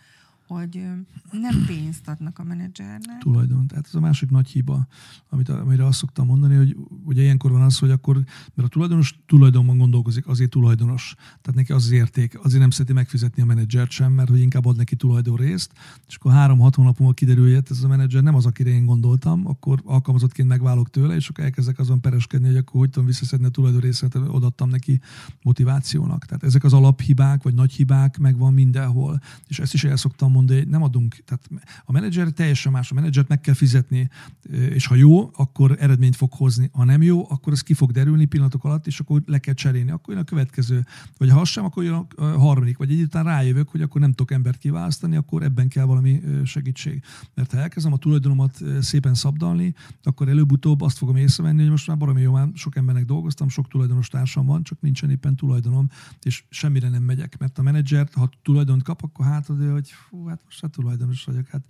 hogy 0.48 0.88
nem 1.32 1.66
pénzt 1.66 2.08
adnak 2.08 2.40
a 2.40 2.44
menedzsernek. 2.44 3.18
Tulajdon. 3.20 3.68
Tehát 3.68 3.86
ez 3.88 3.96
a 3.96 4.00
másik 4.00 4.30
nagy 4.30 4.48
hiba, 4.48 4.88
amit, 5.30 5.50
amire 5.50 5.86
azt 5.86 5.98
szoktam 5.98 6.26
mondani, 6.26 6.56
hogy 6.56 6.76
ugye 7.06 7.22
ilyenkor 7.22 7.52
van 7.52 7.62
az, 7.62 7.80
hogy 7.80 7.92
akkor, 7.92 8.16
mert 8.54 8.68
a 8.68 8.72
tulajdonos 8.72 9.20
tulajdonban 9.26 9.78
gondolkozik, 9.78 10.28
azért 10.28 10.50
tulajdonos. 10.50 11.16
Tehát 11.16 11.56
neki 11.56 11.72
az 11.72 11.86
az 11.86 11.92
érték, 11.92 12.40
azért 12.44 12.60
nem 12.60 12.70
szereti 12.70 12.94
megfizetni 12.94 13.42
a 13.42 13.46
menedzsert 13.46 13.92
sem, 13.92 14.12
mert 14.12 14.30
hogy 14.30 14.40
inkább 14.40 14.66
ad 14.66 14.78
neki 14.78 14.96
tulajdon 14.96 15.36
részt, 15.36 15.72
és 16.08 16.16
akkor 16.16 16.32
három-hat 16.32 16.76
hónap 16.76 16.98
múlva 16.98 17.14
kiderül, 17.14 17.54
hogy 17.54 17.64
ez 17.70 17.84
a 17.84 17.88
menedzser 17.88 18.24
nem 18.24 18.36
az, 18.36 18.46
akire 18.46 18.70
én 18.70 18.86
gondoltam, 18.86 19.48
akkor 19.48 19.82
alkalmazottként 19.84 20.48
megválok 20.48 20.90
tőle, 20.90 21.16
és 21.16 21.30
akkor 21.30 21.44
elkezdek 21.44 21.80
azon 21.80 22.02
pereskedni, 22.02 22.48
hogy 22.48 22.58
akkor 22.58 22.80
hogy 22.80 22.90
tudom 22.90 23.08
visszaszedni 23.08 23.46
a 23.46 23.50
tulajdon 23.50 23.82
részét, 23.82 24.16
odaadtam 24.16 24.70
neki 24.70 25.00
motivációnak. 25.42 26.26
Tehát 26.26 26.44
ezek 26.44 26.64
az 26.64 26.74
alaphibák, 26.74 27.44
vagy 27.44 27.54
nagy 27.54 27.72
hibák 27.72 28.18
megvan 28.18 28.54
mindenhol. 28.54 29.22
És 29.48 29.60
ezt 29.60 29.74
is 29.74 29.84
el 29.84 29.96
szoktam 29.96 30.32
mondani, 30.36 30.64
nem 30.70 30.84
adunk, 30.84 31.16
tehát 31.26 31.50
a 31.86 31.92
menedzser 31.92 32.30
teljesen 32.30 32.72
más, 32.72 32.92
a 32.92 32.94
menedzsert 32.94 33.28
meg 33.28 33.42
kell 33.42 33.54
fizetni, 33.54 34.10
és 34.50 34.88
ha 34.88 34.96
jó, 34.96 35.30
akkor 35.34 35.76
eredményt 35.80 36.16
fog 36.16 36.34
hozni. 36.34 36.70
Ha 36.74 36.84
nem 36.84 37.02
jó, 37.02 37.26
akkor 37.30 37.54
ez 37.54 37.62
ki 37.62 37.74
fog 37.74 37.92
derülni 37.92 38.26
pillanatok 38.26 38.64
alatt, 38.64 38.88
és 38.88 39.00
akkor 39.00 39.22
le 39.26 39.38
kell 39.38 39.54
cserélni. 39.54 39.92
Akkor 39.92 40.14
jön 40.14 40.24
a 40.24 40.26
következő. 40.26 40.86
Vagy 41.18 41.30
ha 41.30 41.40
az 41.40 41.50
sem, 41.50 41.66
akkor 41.66 41.84
jön 41.84 42.08
a 42.16 42.24
harmadik. 42.24 42.78
Vagy 42.78 42.92
egy 42.92 43.08
rájövök, 43.12 43.70
hogy 43.70 43.82
akkor 43.82 44.02
nem 44.02 44.10
tudok 44.10 44.32
embert 44.32 44.58
kiválasztani, 44.58 45.16
akkor 45.16 45.44
ebben 45.44 45.68
kell 45.68 45.86
valami 45.86 46.22
segítség. 46.44 47.04
Mert 47.34 47.52
ha 47.52 47.58
elkezdem 47.58 47.94
a 47.94 47.98
tulajdonomat 47.98 48.64
szépen 48.82 49.14
szabdalni, 49.14 49.74
akkor 50.04 50.30
előbb-utóbb 50.30 50.82
azt 50.82 50.98
fogom 50.98 51.16
észrevenni, 51.16 51.62
hogy 51.62 51.70
most 51.70 51.88
már 51.88 51.98
baromi 51.98 52.22
jó, 52.22 52.32
már 52.32 52.48
sok 52.54 52.76
embernek 52.76 53.06
dolgoztam, 53.06 53.50
sok 53.50 53.68
tulajdonos 53.68 54.08
társam 54.08 54.46
van, 54.46 54.64
csak 54.64 54.82
nincsen 54.82 55.10
éppen 55.10 55.36
tulajdonom, 55.36 55.90
és 56.24 56.44
semmire 56.50 56.90
nem 56.90 57.04
megyek. 57.04 57.38
Mert 57.38 57.58
a 57.58 57.62
menedzser, 57.62 58.08
ha 58.14 58.30
tulajdont 58.42 58.84
kap, 58.84 59.04
akkor 59.04 59.26
hát, 59.26 59.46
hogy 59.46 59.92
fú, 60.10 60.25
hát 60.28 60.40
most 60.46 60.64
a 60.64 60.68
tulajdonos 60.68 61.24
vagyok. 61.24 61.48
Hát, 61.48 61.62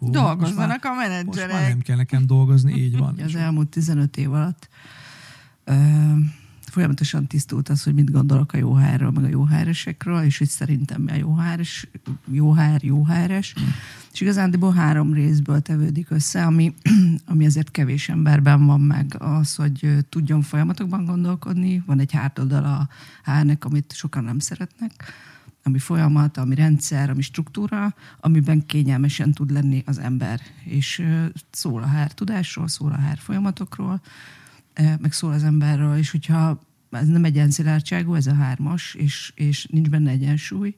ó, 0.00 0.10
Dolgozzanak 0.10 0.82
már, 0.82 0.92
a 0.92 0.94
menedzserek. 0.94 1.50
Most 1.50 1.60
már 1.60 1.68
nem 1.68 1.80
kell 1.80 1.96
nekem 1.96 2.26
dolgozni, 2.26 2.72
így 2.72 2.98
van. 2.98 3.18
Az 3.26 3.34
elmúlt 3.34 3.68
15 3.68 4.16
év 4.16 4.32
alatt 4.32 4.68
ö, 5.64 5.74
folyamatosan 6.74 7.26
tisztult 7.26 7.68
az, 7.68 7.82
hogy 7.82 7.94
mit 7.94 8.10
gondolok 8.10 8.52
a 8.52 8.56
jó 8.56 8.74
hr 8.74 9.02
meg 9.02 9.24
a 9.24 9.28
jó 9.28 9.44
hr 9.44 9.68
és 10.24 10.38
hogy 10.38 10.48
szerintem 10.48 11.02
mi 11.02 11.10
a 11.10 11.14
jó 11.14 11.34
HR, 11.34 11.66
jó 12.30 12.54
HR, 12.54 12.84
jó 12.84 13.04
hr 13.04 13.30
és 14.14 14.20
igazándiból 14.20 14.72
három 14.72 15.12
részből 15.12 15.60
tevődik 15.60 16.10
össze, 16.10 16.44
ami, 16.44 16.74
ami 17.26 17.46
azért 17.46 17.70
kevés 17.70 18.08
emberben 18.08 18.66
van 18.66 18.80
meg 18.80 19.14
az, 19.18 19.54
hogy 19.54 19.96
tudjon 20.08 20.42
folyamatokban 20.42 21.04
gondolkodni. 21.04 21.82
Van 21.86 22.00
egy 22.00 22.12
hátoldal 22.12 22.64
a 22.64 22.88
HR-nek, 23.24 23.64
amit 23.64 23.92
sokan 23.94 24.24
nem 24.24 24.38
szeretnek 24.38 25.04
ami 25.66 25.78
folyamat, 25.78 26.36
ami 26.36 26.54
rendszer, 26.54 27.10
ami 27.10 27.22
struktúra, 27.22 27.94
amiben 28.20 28.66
kényelmesen 28.66 29.32
tud 29.32 29.50
lenni 29.50 29.82
az 29.86 29.98
ember. 29.98 30.40
És 30.64 31.02
szól 31.50 31.82
a 31.82 31.88
HR 31.88 32.12
tudásról, 32.12 32.68
szól 32.68 32.92
a 32.92 33.08
HR 33.08 33.18
folyamatokról, 33.18 34.00
meg 34.74 35.12
szól 35.12 35.32
az 35.32 35.44
emberről, 35.44 35.96
és 35.96 36.10
hogyha 36.10 36.60
ez 36.90 37.08
nem 37.08 37.24
egy 37.24 37.50
szilárdságú, 37.50 38.14
ez 38.14 38.26
a 38.26 38.34
hármas, 38.34 38.94
és, 38.94 39.32
és 39.34 39.66
nincs 39.70 39.88
benne 39.88 40.10
egyensúly, 40.10 40.76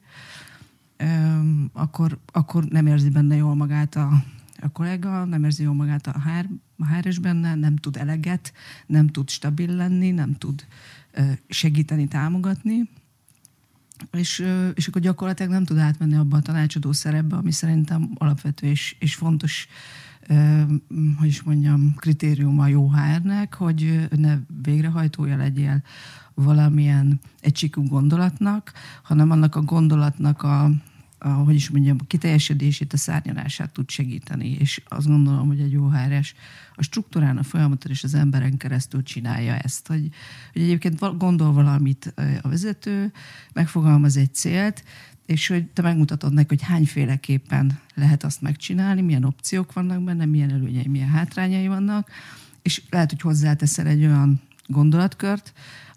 akkor, 1.73 2.19
akkor 2.31 2.63
nem 2.63 2.87
érzi 2.87 3.09
benne 3.09 3.35
jól 3.35 3.55
magát 3.55 3.95
a, 3.95 4.23
a 4.59 4.69
kollega, 4.71 5.25
nem 5.25 5.43
érzi 5.43 5.63
jól 5.63 5.73
magát 5.73 6.07
a 6.07 6.21
HR, 6.21 6.45
a 6.77 6.87
hr 6.87 7.21
benne, 7.21 7.55
nem 7.55 7.75
tud 7.75 7.97
eleget, 7.97 8.53
nem 8.85 9.07
tud 9.07 9.29
stabil 9.29 9.75
lenni, 9.75 10.11
nem 10.11 10.33
tud 10.33 10.65
segíteni, 11.47 12.07
támogatni, 12.07 12.89
és, 14.11 14.45
és 14.73 14.87
akkor 14.87 15.01
gyakorlatilag 15.01 15.51
nem 15.51 15.63
tud 15.63 15.77
átmenni 15.77 16.15
abba 16.15 16.37
a 16.37 16.41
tanácsadó 16.41 16.91
szerepbe, 16.91 17.35
ami 17.35 17.51
szerintem 17.51 18.09
alapvető 18.17 18.67
és, 18.67 18.95
és 18.99 19.15
fontos, 19.15 19.67
hogy 21.17 21.27
is 21.27 21.41
mondjam, 21.43 21.93
kritériuma 21.95 22.63
a 22.63 22.67
jó 22.67 22.91
HR-nek, 22.91 23.53
hogy 23.53 24.07
ne 24.15 24.37
végrehajtója 24.61 25.37
legyél 25.37 25.83
valamilyen 26.33 27.19
egységű 27.41 27.81
gondolatnak, 27.81 28.71
hanem 29.03 29.31
annak 29.31 29.55
a 29.55 29.61
gondolatnak 29.61 30.43
a, 30.43 30.71
a, 31.19 31.27
hogy 31.27 31.55
is 31.55 31.69
mondjam, 31.69 31.97
a 31.99 32.07
kiteljesedését, 32.07 32.93
a 32.93 32.97
szárnyalását 32.97 33.71
tud 33.71 33.89
segíteni. 33.89 34.49
És 34.59 34.81
azt 34.87 35.07
gondolom, 35.07 35.47
hogy 35.47 35.59
egy 35.59 35.71
jó 35.71 35.89
HRS 35.89 36.33
a 36.75 36.83
struktúrán, 36.83 37.37
a 37.37 37.43
folyamaton 37.43 37.91
és 37.91 38.03
az 38.03 38.13
emberen 38.13 38.57
keresztül 38.57 39.03
csinálja 39.03 39.55
ezt. 39.55 39.87
Hogy, 39.87 40.09
hogy 40.53 40.61
egyébként 40.61 41.17
gondol 41.17 41.51
valamit 41.51 42.13
a 42.41 42.47
vezető, 42.49 43.11
megfogalmaz 43.53 44.17
egy 44.17 44.33
célt, 44.33 44.83
és 45.25 45.47
hogy 45.47 45.65
te 45.65 45.81
megmutatod 45.81 46.33
neki, 46.33 46.47
hogy 46.47 46.61
hányféleképpen 46.61 47.79
lehet 47.93 48.23
azt 48.23 48.41
megcsinálni, 48.41 49.01
milyen 49.01 49.23
opciók 49.23 49.73
vannak 49.73 50.03
benne, 50.03 50.25
milyen 50.25 50.51
előnyei, 50.51 50.87
milyen 50.87 51.09
hátrányai 51.09 51.67
vannak, 51.67 52.09
és 52.61 52.81
lehet, 52.89 53.09
hogy 53.09 53.21
hozzáteszel 53.21 53.87
egy 53.87 54.05
olyan 54.05 54.41
gondolatkört, 54.67 55.53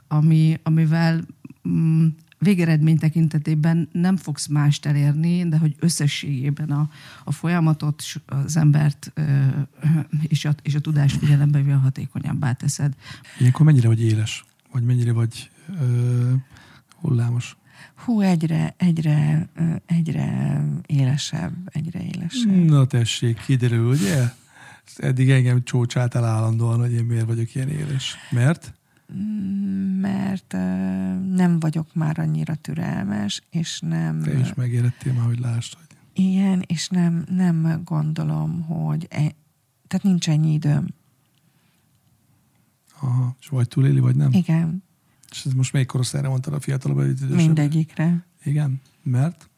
ami, 0.09 0.59
amivel 0.63 1.21
mm, 1.69 2.07
végeredmény 2.41 2.99
tekintetében 2.99 3.89
nem 3.93 4.17
fogsz 4.17 4.47
mást 4.47 4.87
elérni, 4.87 5.49
de 5.49 5.59
hogy 5.59 5.75
összességében 5.79 6.71
a, 6.71 6.91
a 7.25 7.33
folyamatot, 7.33 8.03
az 8.27 8.57
embert 8.57 9.13
ö, 9.15 9.47
és, 10.29 10.45
a, 10.45 10.55
és 10.63 10.75
a 10.75 10.81
tudást 10.81 11.17
figyelembe 11.17 11.75
hatékonyabbá 11.75 12.53
teszed. 12.53 12.95
Ilyenkor 13.39 13.67
mennyire 13.67 13.89
vagy 13.89 14.03
éles? 14.03 14.45
Vagy 14.73 14.83
mennyire 14.83 15.13
vagy 15.13 15.51
ö, 15.81 16.33
hullámos? 17.01 17.57
Hú, 17.95 18.21
egyre, 18.21 18.75
egyre, 18.77 19.49
egyre 19.87 20.61
élesebb, 20.87 21.53
egyre 21.65 22.01
élesebb. 22.03 22.65
Na 22.65 22.87
tessék, 22.87 23.45
kiderül, 23.45 23.89
ugye? 23.89 24.33
eddig 24.97 25.31
engem 25.31 25.63
csócsáltál 25.65 26.25
állandóan, 26.25 26.79
hogy 26.79 26.93
én 26.93 27.05
miért 27.05 27.27
vagyok 27.27 27.55
ilyen 27.55 27.69
éles. 27.69 28.17
Mert? 28.31 28.75
Mert 30.01 30.53
nem 31.35 31.57
vagyok 31.61 31.95
már 31.95 32.19
annyira 32.19 32.55
türelmes, 32.55 33.43
és 33.51 33.81
nem... 33.81 34.21
Te 34.21 34.39
is 34.39 34.55
megérettél 34.55 35.13
már, 35.13 35.25
hogy 35.25 35.39
lásd, 35.39 35.75
hogy 35.75 35.87
Igen, 36.25 36.63
és 36.67 36.89
nem, 36.89 37.25
nem 37.31 37.81
gondolom, 37.85 38.63
hogy... 38.63 39.07
E, 39.11 39.17
tehát 39.89 40.05
nincs 40.05 40.29
ennyi 40.29 40.53
időm. 40.53 40.87
aha, 43.01 43.37
és 43.41 43.49
vagy 43.49 43.69
túléli, 43.69 44.01
vagy 44.01 44.17
nem. 44.17 44.33
Igen, 44.33 44.83
És 45.31 45.45
ez 45.45 45.53
most 45.53 45.73
melyik 45.73 45.89
korosztályra 45.89 46.29
mondtad 46.29 46.55
a 46.55 46.61
fiatalabb, 46.61 46.97
vagy 46.97 47.09
idősebb? 47.09 47.37
mindegyikre. 47.37 48.25
Igen, 48.45 48.81
mert? 49.03 49.49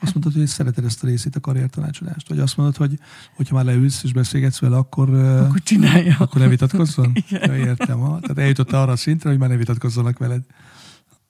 Azt 0.00 0.14
mondtad, 0.14 0.32
hogy 0.32 0.46
szereted 0.46 0.84
ezt 0.84 1.04
a 1.04 1.06
részét 1.06 1.36
a 1.36 1.40
karriertanácsadást? 1.40 2.28
Vagy 2.28 2.38
azt 2.38 2.56
mondod, 2.56 2.76
hogy 2.76 2.98
hogyha 3.36 3.54
már 3.54 3.64
leülsz 3.64 4.02
és 4.02 4.12
beszélgetsz 4.12 4.58
vele, 4.58 4.76
akkor, 4.76 5.14
akkor, 5.14 5.62
csinálja. 5.62 6.16
akkor 6.18 6.40
ne 6.40 6.48
vitatkozzon? 6.48 7.12
Ja, 7.30 7.56
értem. 7.56 7.98
Ha? 7.98 8.20
Tehát 8.20 8.38
eljutott 8.38 8.72
arra 8.72 8.92
a 8.92 8.96
szintre, 8.96 9.28
hogy 9.28 9.38
már 9.38 9.48
ne 9.48 9.56
vitatkozzanak 9.56 10.18
veled. 10.18 10.44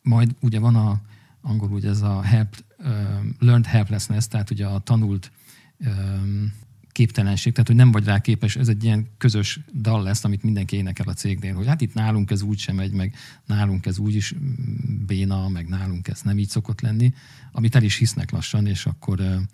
Majd 0.03 0.35
ugye 0.41 0.59
van 0.59 0.77
a 0.77 1.01
angol 1.43 1.71
ugye 1.71 1.89
ez 1.89 2.03
a 2.03 2.23
help, 2.23 2.65
um, 2.79 3.37
learned 3.39 3.67
helplessness, 3.67 4.27
tehát 4.27 4.51
ugye 4.51 4.67
a 4.67 4.79
tanult 4.79 5.31
um, 5.79 6.53
képtelenség, 6.99 7.53
tehát 7.53 7.67
hogy 7.67 7.77
nem 7.77 7.91
vagy 7.91 8.05
rá 8.05 8.21
képes, 8.21 8.57
ez 8.57 8.69
egy 8.69 8.85
ilyen 8.85 9.09
közös 9.19 9.61
dal 9.75 10.03
lesz, 10.03 10.25
amit 10.25 10.43
mindenki 10.43 10.77
énekel 10.77 11.09
a 11.09 11.13
cégnél, 11.13 11.55
hogy 11.55 11.67
hát 11.67 11.81
itt 11.81 11.95
nálunk 11.95 12.31
ez 12.31 12.43
úgy 12.43 12.59
sem 12.59 12.77
megy, 12.77 12.93
meg 12.93 13.15
nálunk 13.45 13.87
ez 13.87 13.99
úgy 13.99 14.15
is 14.15 14.35
mm, 14.35 15.07
béna, 15.07 15.49
meg 15.49 15.69
nálunk 15.69 16.09
ez 16.09 16.23
nem 16.23 16.39
így 16.39 16.49
szokott 16.49 16.81
lenni, 16.81 17.13
amit 17.53 17.75
el 17.75 17.83
is 17.83 17.97
hisznek 17.97 18.31
lassan, 18.31 18.67
és 18.67 18.87
akkor 18.87 19.47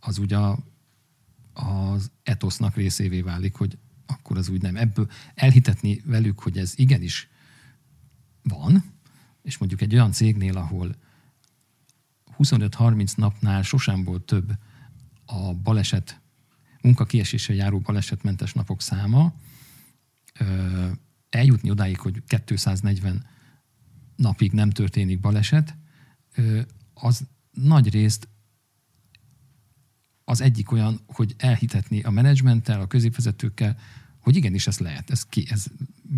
az 0.00 0.18
ugye 0.18 0.38
az 1.52 2.10
etosznak 2.22 2.76
részévé 2.76 3.20
válik, 3.20 3.54
hogy 3.54 3.78
akkor 4.06 4.36
az 4.36 4.48
úgy 4.48 4.62
nem. 4.62 4.76
Ebből 4.76 5.10
elhitetni 5.34 6.00
velük, 6.04 6.40
hogy 6.40 6.58
ez 6.58 6.72
igenis 6.76 7.28
van, 8.42 8.84
és 9.42 9.58
mondjuk 9.58 9.80
egy 9.80 9.94
olyan 9.94 10.12
cégnél, 10.12 10.56
ahol 10.56 10.96
25-30 12.38 13.16
napnál 13.16 13.62
sosem 13.62 14.04
volt 14.04 14.22
több 14.22 14.52
a 15.26 15.54
baleset, 15.54 16.21
munkakieséssel 16.82 17.56
járó 17.56 17.78
balesetmentes 17.78 18.52
napok 18.52 18.82
száma, 18.82 19.34
eljutni 21.30 21.70
odáig, 21.70 21.98
hogy 21.98 22.22
240 22.44 23.26
napig 24.16 24.52
nem 24.52 24.70
történik 24.70 25.20
baleset, 25.20 25.76
az 26.94 27.22
nagy 27.50 27.90
részt 27.90 28.28
az 30.24 30.40
egyik 30.40 30.72
olyan, 30.72 31.00
hogy 31.06 31.34
elhitetni 31.38 32.02
a 32.02 32.10
menedzsmenttel, 32.10 32.80
a 32.80 32.86
középvezetőkkel, 32.86 33.76
hogy 34.18 34.36
igenis 34.36 34.66
ez 34.66 34.78
lehet, 34.78 35.10
ez, 35.10 35.22
ki, 35.22 35.46
ez 35.50 35.64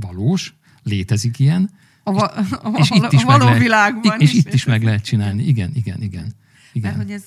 valós, 0.01 0.55
létezik 0.83 1.39
ilyen, 1.39 1.71
A, 2.03 2.13
va- 2.13 2.33
a, 2.53 2.69
és 2.77 2.91
itt 2.91 3.13
is 3.13 3.23
a 3.23 3.27
meg 3.27 3.39
való 3.39 3.45
lehet, 3.45 3.63
világban 3.63 4.21
és 4.21 4.33
itt 4.33 4.53
is 4.53 4.65
meg 4.65 4.83
lehet 4.83 5.05
csinálni. 5.05 5.47
Igen, 5.47 5.71
igen, 5.75 6.03
igen. 6.03 6.35
Mert 6.81 6.95
igen. 6.95 7.07
hogy 7.07 7.11
ez 7.11 7.25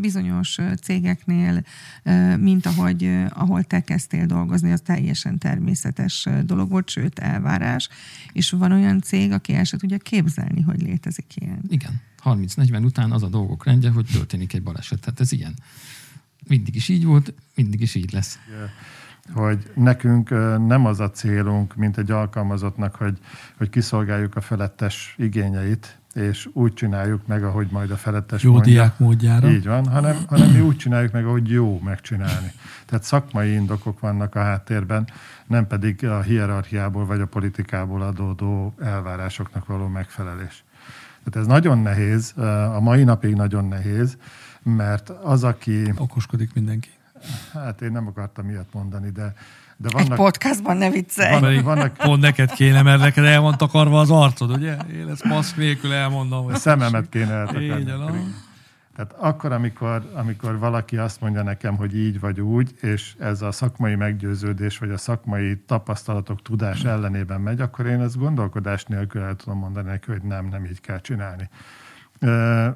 bizonyos 0.00 0.58
cégeknél, 0.82 1.64
mint 2.38 2.66
ahogy, 2.66 3.24
ahol 3.28 3.62
te 3.62 3.80
kezdtél 3.80 4.26
dolgozni, 4.26 4.72
az 4.72 4.80
teljesen 4.80 5.38
természetes 5.38 6.28
dolog 6.44 6.70
volt, 6.70 6.88
sőt 6.88 7.18
elvárás, 7.18 7.88
és 8.32 8.50
van 8.50 8.72
olyan 8.72 9.00
cég, 9.00 9.32
aki 9.32 9.54
el 9.54 9.64
se 9.64 9.76
tudja 9.76 9.98
képzelni, 9.98 10.60
hogy 10.60 10.82
létezik 10.82 11.36
ilyen. 11.36 11.60
Igen. 11.68 12.00
30-40 12.24 12.84
után 12.84 13.12
az 13.12 13.22
a 13.22 13.28
dolgok 13.28 13.64
rendje, 13.64 13.90
hogy 13.90 14.06
történik 14.12 14.52
egy 14.52 14.62
baleset. 14.62 15.00
Tehát 15.00 15.20
ez 15.20 15.32
ilyen. 15.32 15.54
Mindig 16.46 16.74
is 16.74 16.88
így 16.88 17.04
volt, 17.04 17.34
mindig 17.54 17.80
is 17.80 17.94
így 17.94 18.12
lesz. 18.12 18.38
hogy 19.32 19.70
nekünk 19.74 20.30
nem 20.66 20.86
az 20.86 21.00
a 21.00 21.10
célunk, 21.10 21.76
mint 21.76 21.98
egy 21.98 22.10
alkalmazottnak, 22.10 22.94
hogy, 22.94 23.18
hogy 23.56 23.70
kiszolgáljuk 23.70 24.36
a 24.36 24.40
felettes 24.40 25.14
igényeit, 25.18 25.97
és 26.14 26.48
úgy 26.52 26.74
csináljuk 26.74 27.26
meg, 27.26 27.44
ahogy 27.44 27.68
majd 27.70 27.90
a 27.90 27.96
felettes 27.96 28.42
Jó 28.42 28.52
mondja. 28.52 28.72
diák 28.72 28.98
módjára. 28.98 29.50
Így 29.50 29.66
van, 29.66 29.86
hanem, 29.88 30.16
hanem 30.28 30.50
mi 30.50 30.60
úgy 30.60 30.76
csináljuk 30.76 31.12
meg, 31.12 31.26
ahogy 31.26 31.50
jó 31.50 31.78
megcsinálni. 31.84 32.52
Tehát 32.86 33.04
szakmai 33.04 33.52
indokok 33.52 34.00
vannak 34.00 34.34
a 34.34 34.42
háttérben, 34.42 35.08
nem 35.46 35.66
pedig 35.66 36.04
a 36.06 36.20
hierarchiából 36.20 37.06
vagy 37.06 37.20
a 37.20 37.26
politikából 37.26 38.02
adódó 38.02 38.74
elvárásoknak 38.80 39.66
való 39.66 39.86
megfelelés. 39.86 40.64
Tehát 41.24 41.48
ez 41.48 41.54
nagyon 41.54 41.78
nehéz, 41.78 42.32
a 42.74 42.80
mai 42.80 43.04
napig 43.04 43.34
nagyon 43.34 43.64
nehéz, 43.68 44.16
mert 44.62 45.08
az, 45.08 45.44
aki, 45.44 45.92
Okoskodik 45.96 46.54
mindenki. 46.54 46.88
hát 47.52 47.80
én 47.80 47.92
nem 47.92 48.06
akartam 48.06 48.50
ilyet 48.50 48.72
mondani, 48.72 49.10
de, 49.10 49.34
de 49.80 49.88
Egy 49.88 49.92
vannak, 49.92 50.16
podcastban 50.16 50.76
ne 50.76 50.90
viccelj. 50.90 51.40
vannak, 51.40 51.62
vannak 51.62 51.96
Pont 51.96 52.22
neked 52.22 52.52
kéne, 52.52 52.82
mert 52.82 53.00
neked 53.00 53.24
el 53.24 53.40
van 53.40 53.56
takarva 53.56 54.00
az 54.00 54.10
arcod, 54.10 54.50
ugye? 54.50 54.76
Én 54.92 55.08
ezt 55.08 55.24
maszk 55.24 55.56
nélkül 55.56 55.92
elmondom. 55.92 56.44
Hogy 56.44 56.54
a 56.54 56.56
szememet 56.56 57.08
kéne 57.08 57.32
eltakarni. 57.32 57.84
van. 57.84 58.34
Tehát 58.96 59.14
akkor, 59.16 59.52
amikor, 59.52 60.10
amikor 60.14 60.58
valaki 60.58 60.96
azt 60.96 61.20
mondja 61.20 61.42
nekem, 61.42 61.76
hogy 61.76 61.96
így 61.96 62.20
vagy 62.20 62.40
úgy, 62.40 62.74
és 62.80 63.14
ez 63.18 63.42
a 63.42 63.52
szakmai 63.52 63.94
meggyőződés, 63.94 64.78
vagy 64.78 64.90
a 64.90 64.96
szakmai 64.96 65.62
tapasztalatok, 65.66 66.42
tudás 66.42 66.84
ellenében 66.84 67.40
megy, 67.40 67.60
akkor 67.60 67.86
én 67.86 68.00
ezt 68.00 68.18
gondolkodás 68.18 68.84
nélkül 68.84 69.22
el 69.22 69.34
tudom 69.34 69.58
mondani 69.58 69.88
neki, 69.88 70.10
hogy 70.10 70.22
nem, 70.22 70.46
nem 70.46 70.64
így 70.64 70.80
kell 70.80 71.00
csinálni. 71.00 71.48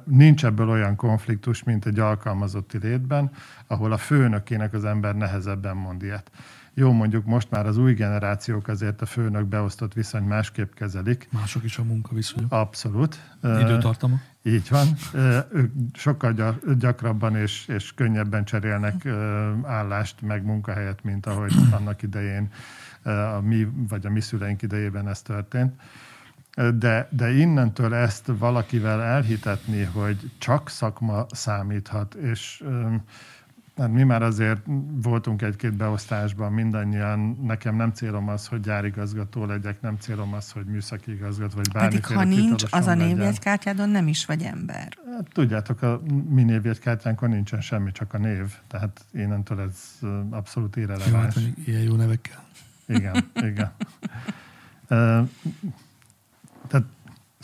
Nincs 0.05 0.45
ebből 0.45 0.69
olyan 0.69 0.95
konfliktus, 0.95 1.63
mint 1.63 1.85
egy 1.85 1.99
alkalmazotti 1.99 2.77
létben, 2.77 3.31
ahol 3.67 3.91
a 3.91 3.97
főnökének 3.97 4.73
az 4.73 4.85
ember 4.85 5.15
nehezebben 5.15 5.75
mond 5.75 6.03
ilyet. 6.03 6.31
Jó, 6.75 6.91
mondjuk 6.91 7.25
most 7.25 7.49
már 7.49 7.65
az 7.65 7.77
új 7.77 7.93
generációk 7.93 8.67
azért 8.67 9.01
a 9.01 9.05
főnök 9.05 9.45
beosztott 9.45 9.93
viszony 9.93 10.23
másképp 10.23 10.73
kezelik. 10.73 11.27
Mások 11.31 11.63
is 11.63 11.77
a 11.77 11.83
munkaviszonyok. 11.83 12.51
Abszolút. 12.51 13.19
Időtartama. 13.43 14.21
így 14.43 14.69
van. 14.69 14.87
Ők 15.51 15.71
sokkal 15.93 16.33
gya- 16.33 16.77
gyakrabban 16.77 17.35
és, 17.35 17.67
és 17.67 17.93
könnyebben 17.93 18.45
cserélnek 18.45 19.05
állást, 19.63 20.21
meg 20.21 20.45
munkahelyet, 20.45 21.03
mint 21.03 21.25
ahogy 21.25 21.53
annak 21.71 22.01
idején 22.01 22.51
a 23.03 23.41
mi, 23.41 23.67
vagy 23.87 24.05
a 24.05 24.09
mi 24.09 24.19
szüleink 24.19 24.61
idejében 24.61 25.07
ez 25.07 25.21
történt. 25.21 25.81
De, 26.73 27.07
de 27.11 27.31
innentől 27.31 27.93
ezt 27.93 28.31
valakivel 28.37 29.01
elhitetni, 29.01 29.83
hogy 29.83 30.31
csak 30.37 30.69
szakma 30.69 31.25
számíthat, 31.31 32.13
és 32.13 32.63
Hát 33.77 33.91
mi 33.91 34.03
már 34.03 34.21
azért 34.21 34.59
voltunk 35.01 35.41
egy-két 35.41 35.73
beosztásban 35.73 36.51
mindannyian, 36.51 37.37
nekem 37.41 37.75
nem 37.75 37.91
célom 37.91 38.29
az, 38.29 38.47
hogy 38.47 38.59
gyárigazgató 38.59 39.45
legyek, 39.45 39.81
nem 39.81 39.97
célom 39.99 40.33
az, 40.33 40.51
hogy 40.51 40.65
műszaki 40.65 41.11
igazgató, 41.11 41.55
vagy 41.55 41.71
Pedig 41.71 42.01
bármiféle 42.01 42.19
ha 42.19 42.25
nincs, 42.25 42.63
az 42.69 42.87
a 42.87 42.93
névjegykártyádon 42.93 43.89
nem 43.89 44.07
is 44.07 44.25
vagy 44.25 44.41
ember. 44.41 44.97
Hát, 45.11 45.27
tudjátok, 45.31 45.81
a 45.81 46.01
mi 46.29 46.43
névjegykártyánkon 46.43 47.29
nincsen 47.29 47.61
semmi, 47.61 47.91
csak 47.91 48.13
a 48.13 48.17
név. 48.17 48.53
Tehát 48.67 49.05
innentől 49.13 49.59
ez 49.59 49.99
abszolút 50.29 50.75
Jó, 50.75 50.87
hát 50.87 50.97
irreleváns. 50.97 51.35
ilyen 51.65 51.81
jó 51.81 51.95
nevekkel. 51.95 52.43
Igen, 52.85 53.29
igen. 53.33 53.71
Tehát 56.67 56.85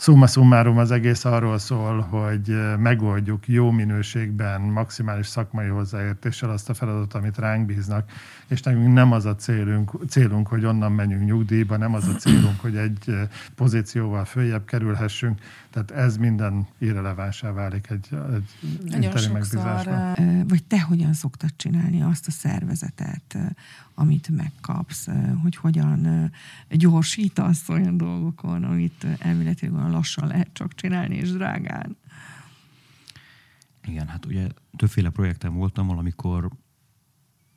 summa 0.00 0.26
summarum 0.26 0.78
az 0.78 0.90
egész 0.90 1.24
arról 1.24 1.58
szól, 1.58 2.00
hogy 2.00 2.76
megoldjuk 2.78 3.48
jó 3.48 3.70
minőségben, 3.70 4.60
maximális 4.60 5.26
szakmai 5.26 5.66
hozzáértéssel 5.66 6.50
azt 6.50 6.68
a 6.68 6.74
feladatot, 6.74 7.14
amit 7.14 7.38
ránk 7.38 7.66
bíznak, 7.66 8.10
és 8.50 8.62
nekünk 8.62 8.92
nem 8.92 9.12
az 9.12 9.24
a 9.24 9.34
célunk, 9.34 9.92
célunk, 10.08 10.46
hogy 10.46 10.64
onnan 10.64 10.92
menjünk 10.92 11.24
nyugdíjba, 11.24 11.76
nem 11.76 11.94
az 11.94 12.06
a 12.08 12.14
célunk, 12.14 12.60
hogy 12.60 12.76
egy 12.76 13.02
ö, 13.06 13.22
pozícióval 13.54 14.24
följebb 14.24 14.64
kerülhessünk, 14.64 15.40
tehát 15.70 15.90
ez 15.90 16.16
minden 16.16 16.66
irrelevánsá 16.78 17.52
válik 17.52 17.90
egy, 17.90 18.08
egy 18.34 18.50
Nagyon 18.82 19.02
interi 19.02 19.24
sokszor, 19.24 19.32
megbízásban. 19.32 20.28
ö, 20.28 20.48
vagy 20.48 20.64
te 20.64 20.80
hogyan 20.80 21.12
szoktad 21.12 21.50
csinálni 21.56 22.02
azt 22.02 22.26
a 22.26 22.30
szervezetet, 22.30 23.34
ö, 23.34 23.38
amit 23.94 24.28
megkapsz, 24.28 25.06
hogy 25.42 25.56
hogyan 25.56 26.30
gyorsítasz 26.68 27.68
olyan 27.68 27.96
dolgokon, 27.96 28.64
amit 28.64 29.06
elméletileg 29.18 29.74
olyan 29.74 29.90
lassan 29.90 30.26
lehet 30.28 30.48
csak 30.52 30.74
csinálni, 30.74 31.16
és 31.16 31.32
drágán. 31.32 31.96
Igen, 33.86 34.06
hát 34.06 34.26
ugye 34.26 34.46
többféle 34.76 35.10
projekten 35.10 35.54
voltam, 35.54 35.86
valamikor 35.86 36.50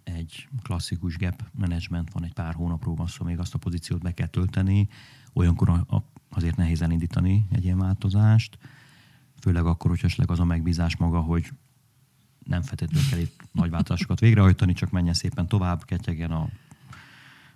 egy 0.03 0.47
klasszikus 0.61 1.17
gap 1.17 1.43
management 1.51 2.13
van, 2.13 2.23
egy 2.23 2.33
pár 2.33 2.53
hónapról 2.53 2.95
van 2.95 3.07
szó, 3.07 3.25
még 3.25 3.39
azt 3.39 3.53
a 3.53 3.57
pozíciót 3.57 4.01
be 4.01 4.13
kell 4.13 4.27
tölteni. 4.27 4.87
Olyankor 5.33 5.85
azért 6.29 6.55
nehéz 6.55 6.81
elindítani 6.81 7.47
egy 7.51 7.63
ilyen 7.63 7.77
változást, 7.77 8.57
főleg 9.39 9.65
akkor, 9.65 9.89
hogyha 9.89 10.07
esetleg 10.07 10.31
az 10.31 10.39
a 10.39 10.45
megbízás 10.45 10.97
maga, 10.97 11.19
hogy 11.19 11.51
nem 12.43 12.61
feltétlenül 12.61 13.09
kell 13.09 13.19
itt 13.19 13.41
nagy 13.51 13.69
változásokat 13.69 14.19
végrehajtani, 14.19 14.73
csak 14.73 14.91
menjen 14.91 15.13
szépen 15.13 15.47
tovább, 15.47 15.85
ketyegen 15.85 16.31
a 16.31 16.49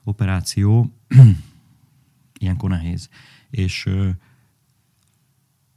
operáció. 0.04 0.92
Ilyenkor 2.40 2.70
nehéz. 2.70 3.10
És 3.50 3.90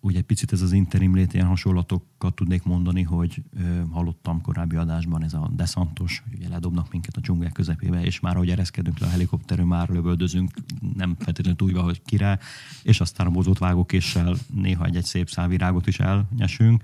ugye 0.00 0.18
egy 0.18 0.24
picit 0.24 0.52
ez 0.52 0.62
az 0.62 0.72
interim 0.72 1.14
lét, 1.14 1.34
ilyen 1.34 1.46
hasonlatokat 1.46 2.34
tudnék 2.34 2.62
mondani, 2.62 3.02
hogy 3.02 3.42
ö, 3.50 3.82
hallottam 3.90 4.40
korábbi 4.40 4.76
adásban 4.76 5.24
ez 5.24 5.34
a 5.34 5.50
deszantos, 5.54 6.22
ugye 6.34 6.48
ledobnak 6.48 6.90
minket 6.92 7.16
a 7.16 7.20
dzsungel 7.20 7.50
közepébe, 7.50 8.04
és 8.04 8.20
már 8.20 8.34
ahogy 8.34 8.50
ereszkedünk 8.50 8.98
le 8.98 9.06
a 9.06 9.10
helikopterről, 9.10 9.66
már 9.66 9.88
lövöldözünk, 9.88 10.50
nem 10.94 11.16
feltétlenül 11.18 11.58
túlva, 11.58 11.82
hogy 11.82 12.02
kire, 12.02 12.38
és 12.82 13.00
aztán 13.00 13.26
a 13.26 13.30
bozott 13.30 13.58
vágókéssel 13.58 14.36
néha 14.54 14.84
egy-egy 14.84 15.04
szép 15.04 15.28
szálvirágot 15.28 15.86
is 15.86 16.00
elnyesünk. 16.00 16.82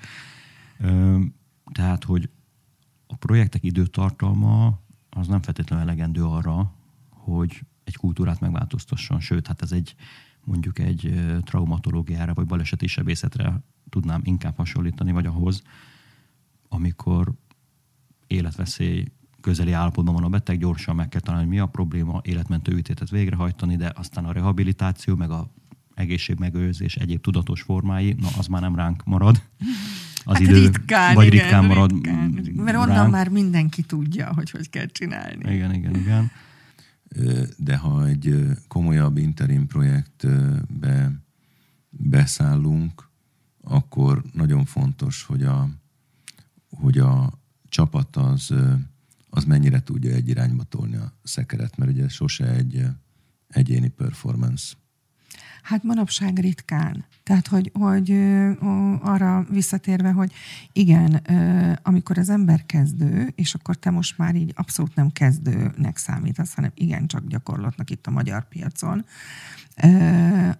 Ö, 0.78 1.18
tehát, 1.72 2.04
hogy 2.04 2.28
a 3.06 3.16
projektek 3.16 3.62
időtartalma 3.62 4.80
az 5.10 5.26
nem 5.26 5.42
feltétlenül 5.42 5.84
elegendő 5.84 6.24
arra, 6.24 6.74
hogy 7.10 7.60
egy 7.86 7.96
kultúrát 7.96 8.40
megváltoztasson, 8.40 9.20
sőt, 9.20 9.46
hát 9.46 9.62
ez 9.62 9.72
egy 9.72 9.94
mondjuk 10.44 10.78
egy 10.78 11.24
traumatológiára 11.42 12.34
vagy 12.34 12.46
baleseti 12.46 12.86
sebészetre 12.86 13.62
tudnám 13.90 14.20
inkább 14.24 14.56
hasonlítani, 14.56 15.12
vagy 15.12 15.26
ahhoz, 15.26 15.62
amikor 16.68 17.32
életveszély 18.26 19.04
közeli 19.40 19.72
állapotban 19.72 20.14
van 20.14 20.24
a 20.24 20.28
beteg, 20.28 20.58
gyorsan 20.58 20.96
meg 20.96 21.08
kell 21.08 21.20
találni, 21.20 21.48
mi 21.48 21.58
a 21.58 21.66
probléma, 21.66 22.20
életmentő 22.24 22.72
ütétet 22.72 23.10
végrehajtani, 23.10 23.76
de 23.76 23.92
aztán 23.94 24.24
a 24.24 24.32
rehabilitáció, 24.32 25.14
meg 25.14 25.30
a 25.30 25.50
egészségmegőrzés 25.94 26.96
egyéb 26.96 27.20
tudatos 27.20 27.62
formái, 27.62 28.14
na 28.18 28.28
az 28.38 28.46
már 28.46 28.60
nem 28.60 28.74
ránk 28.74 29.04
marad. 29.04 29.42
Az 30.24 30.32
hát 30.32 30.42
idő, 30.42 30.58
ritkán, 30.58 31.14
vagy 31.14 31.26
igen, 31.26 31.38
ritkán 31.38 31.64
marad 31.64 31.92
ritkán. 31.92 32.42
Mert 32.54 32.76
onnan 32.76 32.96
ránk. 32.96 33.10
már 33.10 33.28
mindenki 33.28 33.82
tudja, 33.82 34.34
hogy 34.34 34.50
hogy 34.50 34.70
kell 34.70 34.86
csinálni. 34.86 35.54
Igen, 35.54 35.74
igen, 35.74 35.96
igen 35.96 36.30
de 37.56 37.76
ha 37.76 38.06
egy 38.06 38.44
komolyabb 38.68 39.16
interim 39.16 39.66
projektbe 39.66 41.12
beszállunk, 41.90 43.08
akkor 43.62 44.22
nagyon 44.32 44.64
fontos, 44.64 45.22
hogy 45.22 45.42
a, 45.42 45.68
hogy 46.70 46.98
a 46.98 47.38
csapat 47.68 48.16
az, 48.16 48.54
az 49.30 49.44
mennyire 49.44 49.82
tudja 49.82 50.10
egy 50.14 50.28
irányba 50.28 50.62
tolni 50.62 50.96
a 50.96 51.12
szekeret, 51.22 51.76
mert 51.76 51.90
ugye 51.90 52.08
sose 52.08 52.50
egy 52.50 52.86
egyéni 53.48 53.88
performance. 53.88 54.74
Hát 55.66 55.82
manapság 55.82 56.38
ritkán. 56.38 57.04
Tehát, 57.22 57.46
hogy, 57.46 57.70
hogy 57.74 58.10
arra 59.00 59.46
visszatérve, 59.50 60.10
hogy 60.10 60.32
igen, 60.72 61.22
amikor 61.82 62.18
az 62.18 62.28
ember 62.28 62.66
kezdő, 62.66 63.32
és 63.34 63.54
akkor 63.54 63.76
te 63.76 63.90
most 63.90 64.18
már 64.18 64.34
így 64.34 64.52
abszolút 64.54 64.94
nem 64.94 65.12
kezdőnek 65.12 65.96
számítasz, 65.96 66.54
hanem 66.54 66.70
igen, 66.74 67.06
csak 67.06 67.26
gyakorlatnak 67.26 67.90
itt 67.90 68.06
a 68.06 68.10
magyar 68.10 68.48
piacon, 68.48 69.04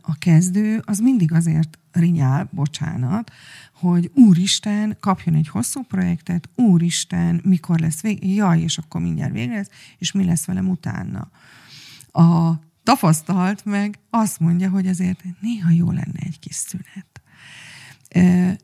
a 0.00 0.18
kezdő 0.18 0.82
az 0.84 0.98
mindig 0.98 1.32
azért 1.32 1.78
rinyál, 1.92 2.48
bocsánat, 2.52 3.32
hogy 3.72 4.10
úristen, 4.14 4.96
kapjon 5.00 5.34
egy 5.34 5.48
hosszú 5.48 5.82
projektet, 5.82 6.48
úristen, 6.54 7.40
mikor 7.44 7.78
lesz 7.78 8.00
vég, 8.00 8.34
jaj, 8.34 8.60
és 8.60 8.78
akkor 8.78 9.00
mindjárt 9.00 9.32
vége 9.32 9.54
lesz, 9.54 9.70
és 9.98 10.12
mi 10.12 10.24
lesz 10.24 10.44
velem 10.44 10.68
utána. 10.68 11.30
A 12.12 12.64
tapasztalt 12.86 13.64
meg 13.64 13.98
azt 14.10 14.40
mondja, 14.40 14.70
hogy 14.70 14.86
azért 14.86 15.24
néha 15.40 15.70
jó 15.70 15.90
lenne 15.90 16.20
egy 16.20 16.38
kis 16.38 16.54
szünet. 16.54 17.20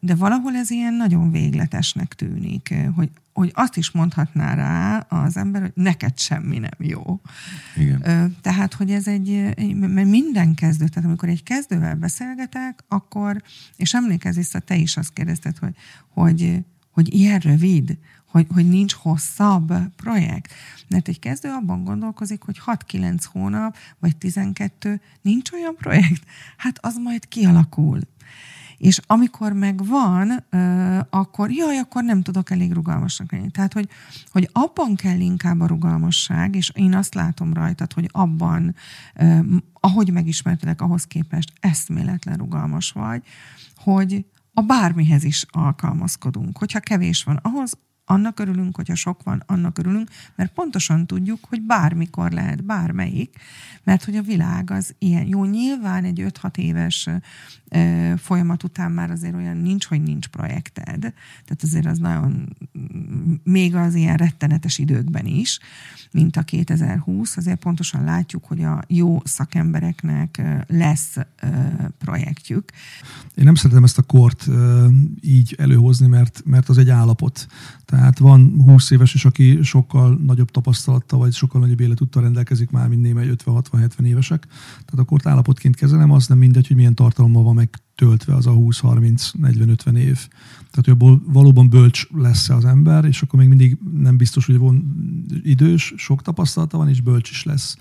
De 0.00 0.14
valahol 0.14 0.54
ez 0.54 0.70
ilyen 0.70 0.94
nagyon 0.94 1.30
végletesnek 1.30 2.14
tűnik, 2.14 2.74
hogy, 2.94 3.10
hogy 3.32 3.50
azt 3.54 3.76
is 3.76 3.90
mondhatná 3.90 4.54
rá 4.54 4.98
az 4.98 5.36
ember, 5.36 5.60
hogy 5.60 5.72
neked 5.74 6.18
semmi 6.18 6.58
nem 6.58 6.78
jó. 6.78 7.20
Igen. 7.76 8.36
Tehát, 8.40 8.74
hogy 8.74 8.90
ez 8.90 9.06
egy, 9.06 9.54
mert 9.76 10.08
minden 10.08 10.54
kezdő, 10.54 10.88
tehát 10.88 11.08
amikor 11.08 11.28
egy 11.28 11.42
kezdővel 11.42 11.94
beszélgetek, 11.94 12.84
akkor, 12.88 13.42
és 13.76 13.94
emlékezz 13.94 14.36
vissza, 14.36 14.58
te 14.58 14.76
is 14.76 14.96
azt 14.96 15.12
kérdezted, 15.12 15.58
hogy, 15.58 15.74
hogy, 16.08 16.58
hogy 16.90 17.14
ilyen 17.14 17.38
rövid, 17.38 17.98
hogy, 18.32 18.46
hogy 18.54 18.68
nincs 18.68 18.92
hosszabb 18.92 19.74
projekt. 19.96 20.52
Mert 20.88 21.08
egy 21.08 21.18
kezdő 21.18 21.48
abban 21.48 21.84
gondolkozik, 21.84 22.42
hogy 22.42 22.60
6-9 22.66 23.22
hónap, 23.32 23.76
vagy 23.98 24.16
12, 24.16 25.00
nincs 25.22 25.52
olyan 25.52 25.76
projekt, 25.76 26.24
hát 26.56 26.78
az 26.80 26.96
majd 26.96 27.28
kialakul. 27.28 28.00
És 28.78 29.00
amikor 29.06 29.52
meg 29.52 29.86
van, 29.86 30.44
akkor 31.10 31.50
jaj, 31.50 31.78
akkor 31.78 32.04
nem 32.04 32.22
tudok 32.22 32.50
elég 32.50 32.72
rugalmasnak 32.72 33.32
lenni. 33.32 33.50
Tehát, 33.50 33.72
hogy, 33.72 33.88
hogy 34.30 34.48
abban 34.52 34.94
kell 34.94 35.20
inkább 35.20 35.60
a 35.60 35.66
rugalmasság, 35.66 36.54
és 36.54 36.70
én 36.74 36.94
azt 36.94 37.14
látom 37.14 37.52
rajtad, 37.52 37.92
hogy 37.92 38.08
abban, 38.12 38.74
ahogy 39.80 40.12
megismertelek, 40.12 40.80
ahhoz 40.80 41.04
képest 41.04 41.52
eszméletlen 41.60 42.36
rugalmas 42.36 42.92
vagy, 42.92 43.22
hogy 43.76 44.24
a 44.54 44.60
bármihez 44.60 45.24
is 45.24 45.46
alkalmazkodunk. 45.50 46.58
Hogyha 46.58 46.80
kevés 46.80 47.24
van, 47.24 47.36
ahhoz 47.36 47.78
annak 48.04 48.40
örülünk, 48.40 48.76
hogyha 48.76 48.94
sok 48.94 49.22
van, 49.22 49.42
annak 49.46 49.78
örülünk, 49.78 50.08
mert 50.36 50.52
pontosan 50.52 51.06
tudjuk, 51.06 51.38
hogy 51.48 51.62
bármikor 51.62 52.30
lehet 52.30 52.64
bármelyik, 52.64 53.36
mert 53.84 54.04
hogy 54.04 54.16
a 54.16 54.22
világ 54.22 54.70
az 54.70 54.94
ilyen. 54.98 55.26
Jó, 55.26 55.44
nyilván 55.44 56.04
egy 56.04 56.24
5-6 56.42 56.56
éves 56.56 57.08
folyamat 58.16 58.62
után 58.62 58.92
már 58.92 59.10
azért 59.10 59.34
olyan 59.34 59.56
nincs, 59.56 59.86
hogy 59.86 60.02
nincs 60.02 60.26
projekted. 60.26 61.00
Tehát 61.44 61.62
azért 61.62 61.86
az 61.86 61.98
nagyon, 61.98 62.56
még 63.42 63.74
az 63.74 63.94
ilyen 63.94 64.16
rettenetes 64.16 64.78
időkben 64.78 65.26
is, 65.26 65.58
mint 66.10 66.36
a 66.36 66.42
2020, 66.42 67.36
azért 67.36 67.58
pontosan 67.58 68.04
látjuk, 68.04 68.44
hogy 68.44 68.62
a 68.62 68.82
jó 68.86 69.20
szakembereknek 69.24 70.42
lesz 70.66 71.16
projektjük. 71.98 72.70
Én 73.34 73.44
nem 73.44 73.54
szeretem 73.54 73.84
ezt 73.84 73.98
a 73.98 74.02
kort 74.02 74.46
így 75.20 75.54
előhozni, 75.58 76.06
mert, 76.06 76.42
mert 76.44 76.68
az 76.68 76.78
egy 76.78 76.90
állapot. 76.90 77.46
Tehát 77.92 78.18
van 78.18 78.62
20 78.64 78.90
éves 78.90 79.14
is, 79.14 79.24
aki 79.24 79.58
sokkal 79.62 80.18
nagyobb 80.26 80.50
tapasztalattal, 80.50 81.18
vagy 81.18 81.32
sokkal 81.32 81.60
nagyobb 81.60 81.80
életúttal 81.80 82.22
rendelkezik 82.22 82.70
már, 82.70 82.88
mint 82.88 83.02
némely 83.02 83.30
50-60-70 83.44 84.04
évesek. 84.04 84.46
Tehát 84.70 84.98
a 84.98 85.04
kort 85.04 85.26
állapotként 85.26 85.76
kezelem, 85.76 86.10
az 86.10 86.26
nem 86.26 86.38
mindegy, 86.38 86.66
hogy 86.66 86.76
milyen 86.76 86.94
tartalommal 86.94 87.42
van 87.42 87.54
megtöltve 87.54 88.34
az 88.34 88.46
a 88.46 88.52
20-30-40-50 88.52 89.96
év. 89.96 90.28
Tehát, 90.70 90.74
hogy 90.74 90.90
abból 90.90 91.22
valóban 91.26 91.68
bölcs 91.68 92.06
lesz 92.10 92.48
az 92.48 92.64
ember, 92.64 93.04
és 93.04 93.22
akkor 93.22 93.38
még 93.38 93.48
mindig 93.48 93.78
nem 93.98 94.16
biztos, 94.16 94.46
hogy 94.46 94.58
van 94.58 94.96
idős, 95.42 95.94
sok 95.96 96.22
tapasztalata 96.22 96.76
van, 96.76 96.88
és 96.88 97.00
bölcs 97.00 97.30
is 97.30 97.44
lesz. 97.44 97.76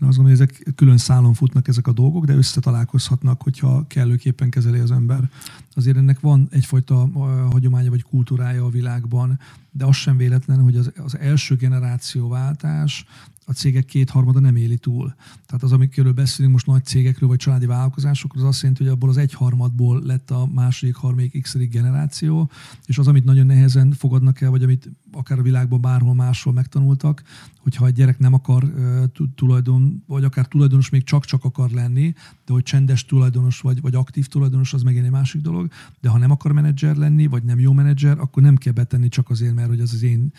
Én 0.00 0.08
azt 0.08 0.16
gondolom, 0.16 0.38
hogy 0.38 0.48
ezek 0.48 0.74
külön 0.74 0.98
szálon 0.98 1.34
futnak 1.34 1.68
ezek 1.68 1.86
a 1.86 1.92
dolgok, 1.92 2.24
de 2.24 2.34
összetalálkozhatnak, 2.34 3.42
hogyha 3.42 3.86
kellőképpen 3.86 4.50
kezeli 4.50 4.78
az 4.78 4.90
ember. 4.90 5.30
Azért 5.74 5.96
ennek 5.96 6.20
van 6.20 6.48
egyfajta 6.50 7.08
hagyománya 7.50 7.90
vagy 7.90 8.02
kultúrája 8.02 8.64
a 8.64 8.70
világban, 8.70 9.40
de 9.70 9.84
az 9.84 9.96
sem 9.96 10.16
véletlen, 10.16 10.62
hogy 10.62 10.76
az, 10.76 10.92
az 10.96 11.18
első 11.18 11.56
generációváltás 11.56 13.06
a 13.48 13.52
cégek 13.52 13.84
kétharmada 13.84 14.40
nem 14.40 14.56
éli 14.56 14.76
túl. 14.76 15.14
Tehát 15.46 15.62
az, 15.62 15.72
amikről 15.72 16.12
beszélünk 16.12 16.52
most 16.52 16.66
nagy 16.66 16.84
cégekről 16.84 17.28
vagy 17.28 17.38
családi 17.38 17.66
vállalkozásokról, 17.66 18.42
az 18.42 18.48
azt 18.48 18.60
jelenti, 18.60 18.82
hogy 18.82 18.92
abból 18.92 19.08
az 19.08 19.16
egyharmadból 19.16 20.02
lett 20.02 20.30
a 20.30 20.46
második, 20.46 20.94
harmadik, 20.94 21.42
x 21.42 21.56
generáció, 21.56 22.50
és 22.86 22.98
az, 22.98 23.06
amit 23.06 23.24
nagyon 23.24 23.46
nehezen 23.46 23.92
fogadnak 23.92 24.40
el, 24.40 24.50
vagy 24.50 24.62
amit 24.62 24.90
akár 25.16 25.38
a 25.38 25.42
világban 25.42 25.80
bárhol 25.80 26.14
máshol 26.14 26.52
megtanultak, 26.52 27.22
hogyha 27.62 27.86
egy 27.86 27.94
gyerek 27.94 28.18
nem 28.18 28.32
akar 28.32 28.72
tulajdon, 29.34 30.02
vagy 30.06 30.24
akár 30.24 30.46
tulajdonos 30.46 30.90
még 30.90 31.04
csak-csak 31.04 31.44
akar 31.44 31.70
lenni, 31.70 32.14
de 32.46 32.52
hogy 32.52 32.62
csendes 32.62 33.04
tulajdonos 33.04 33.60
vagy, 33.60 33.80
vagy 33.80 33.94
aktív 33.94 34.26
tulajdonos, 34.26 34.74
az 34.74 34.82
megint 34.82 35.04
egy 35.04 35.10
másik 35.10 35.40
dolog, 35.40 35.70
de 36.00 36.08
ha 36.08 36.18
nem 36.18 36.30
akar 36.30 36.52
menedzser 36.52 36.96
lenni, 36.96 37.26
vagy 37.26 37.42
nem 37.42 37.58
jó 37.58 37.72
menedzser, 37.72 38.18
akkor 38.18 38.42
nem 38.42 38.56
kell 38.56 38.72
betenni 38.72 39.08
csak 39.08 39.30
azért, 39.30 39.54
mert 39.54 39.68
hogy 39.68 39.80
az 39.80 39.92
az 39.92 40.02
én 40.02 40.32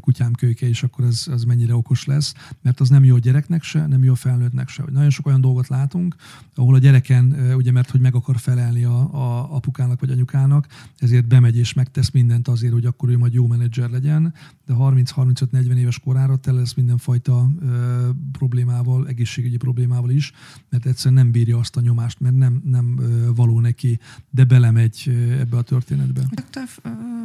kutyám 0.00 0.32
kölyke, 0.32 0.68
és 0.68 0.82
akkor 0.82 1.04
az, 1.04 1.28
az 1.30 1.44
mennyire 1.44 1.74
okos 1.74 2.04
lesz, 2.04 2.34
mert 2.62 2.80
az 2.80 2.88
nem 2.88 3.04
jó 3.04 3.14
a 3.14 3.18
gyereknek 3.18 3.62
se, 3.62 3.86
nem 3.86 4.04
jó 4.04 4.12
a 4.12 4.16
felnőttnek 4.16 4.68
se. 4.68 4.84
Nagyon 4.92 5.10
sok 5.10 5.26
olyan 5.26 5.40
dolgot 5.40 5.68
látunk, 5.68 6.16
ahol 6.54 6.74
a 6.74 6.78
gyereken, 6.78 7.54
ugye 7.56 7.72
mert 7.72 7.90
hogy 7.90 8.00
meg 8.00 8.14
akar 8.14 8.38
felelni 8.38 8.84
a, 8.84 8.98
a 8.98 9.54
apukának 9.54 10.00
vagy 10.00 10.10
anyukának, 10.10 10.66
ezért 10.98 11.26
bemegy 11.26 11.56
és 11.56 11.72
megtesz 11.72 12.10
mindent 12.10 12.48
azért, 12.48 12.72
hogy 12.72 12.86
akkor 12.86 13.08
ő 13.08 13.18
majd 13.18 13.32
jó 13.32 13.46
menedzser 13.46 13.90
legyen, 13.98 14.34
de 14.66 14.74
30-35-40 14.76 15.74
éves 15.74 15.98
korára 15.98 16.36
tele 16.36 16.58
lesz 16.58 16.74
mindenfajta 16.74 17.50
ö, 17.60 18.08
problémával, 18.32 19.06
egészségügyi 19.06 19.56
problémával 19.56 20.10
is, 20.10 20.32
mert 20.68 20.86
egyszerűen 20.86 21.22
nem 21.22 21.32
bírja 21.32 21.58
azt 21.58 21.76
a 21.76 21.80
nyomást, 21.80 22.20
mert 22.20 22.34
nem, 22.34 22.60
nem 22.64 22.98
ö, 22.98 23.34
való 23.34 23.60
neki, 23.60 23.98
de 24.30 24.44
belemegy 24.44 25.08
ebbe 25.40 25.56
a 25.56 25.62
történetbe. 25.62 26.22
Több 26.50 26.68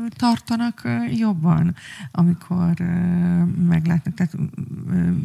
tartanak 0.10 0.82
jobban, 1.16 1.76
amikor 2.12 2.74
meglátnak, 3.68 4.14
tehát 4.14 4.38